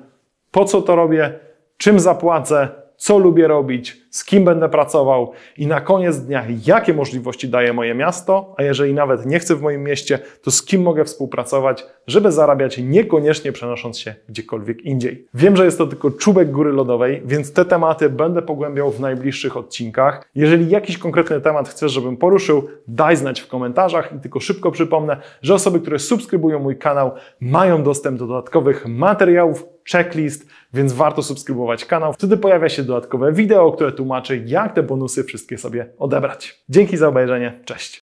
po 0.51 0.65
co 0.65 0.83
to 0.83 0.97
robię? 0.97 1.50
Czym 1.81 2.01
zapłacę, 2.01 2.69
co 2.97 3.19
lubię 3.19 3.49
robić, 3.49 3.97
z 4.11 4.25
kim 4.25 4.45
będę 4.45 4.69
pracował 4.69 5.33
i 5.57 5.67
na 5.67 5.81
koniec 5.81 6.19
dnia, 6.19 6.45
jakie 6.67 6.95
możliwości 6.95 7.49
daje 7.49 7.73
moje 7.73 7.95
miasto, 7.95 8.55
a 8.59 8.63
jeżeli 8.63 8.95
nawet 8.95 9.27
nie 9.27 9.39
chcę 9.39 9.57
w 9.57 9.63
moim 9.63 9.83
mieście, 9.83 10.19
to 10.43 10.51
z 10.51 10.63
kim 10.63 10.83
mogę 10.83 11.05
współpracować, 11.05 11.87
żeby 12.07 12.33
zarabiać 12.33 12.79
niekoniecznie 12.79 13.53
przenosząc 13.53 13.99
się 13.99 14.15
gdziekolwiek 14.29 14.83
indziej. 14.83 15.27
Wiem, 15.35 15.57
że 15.57 15.65
jest 15.65 15.79
to 15.79 15.87
tylko 15.87 16.11
czubek 16.11 16.51
góry 16.51 16.73
lodowej, 16.73 17.23
więc 17.25 17.53
te 17.53 17.65
tematy 17.65 18.11
będę 18.11 18.43
pogłębiał 18.43 18.91
w 18.91 19.01
najbliższych 19.01 19.57
odcinkach. 19.57 20.31
Jeżeli 20.35 20.71
jakiś 20.71 20.99
konkretny 20.99 21.41
temat 21.41 21.69
chcesz, 21.69 21.93
żebym 21.93 22.17
poruszył, 22.17 22.69
daj 22.89 23.17
znać 23.17 23.41
w 23.41 23.49
komentarzach 23.49 24.13
i 24.17 24.21
tylko 24.21 24.41
szybko 24.41 24.71
przypomnę, 24.71 25.17
że 25.43 25.55
osoby, 25.55 25.81
które 25.81 25.99
subskrybują 25.99 26.59
mój 26.59 26.79
kanał, 26.79 27.11
mają 27.41 27.83
dostęp 27.83 28.19
do 28.19 28.27
dodatkowych 28.27 28.87
materiałów, 28.87 29.67
checklist, 29.93 30.47
więc 30.75 30.93
warto 30.93 31.23
subskrybować 31.23 31.85
kanał. 31.85 32.13
Wtedy 32.13 32.37
pojawia 32.37 32.69
się 32.69 32.83
dodatkowe 32.83 33.33
wideo, 33.33 33.73
które 33.73 33.93
tłumaczy, 34.01 34.43
jak 34.47 34.75
te 34.75 34.83
bonusy 34.83 35.25
wszystkie 35.25 35.59
sobie 35.59 35.87
odebrać. 35.99 36.63
Dzięki 36.69 36.97
za 36.97 37.09
obejrzenie. 37.09 37.61
Cześć! 37.65 37.99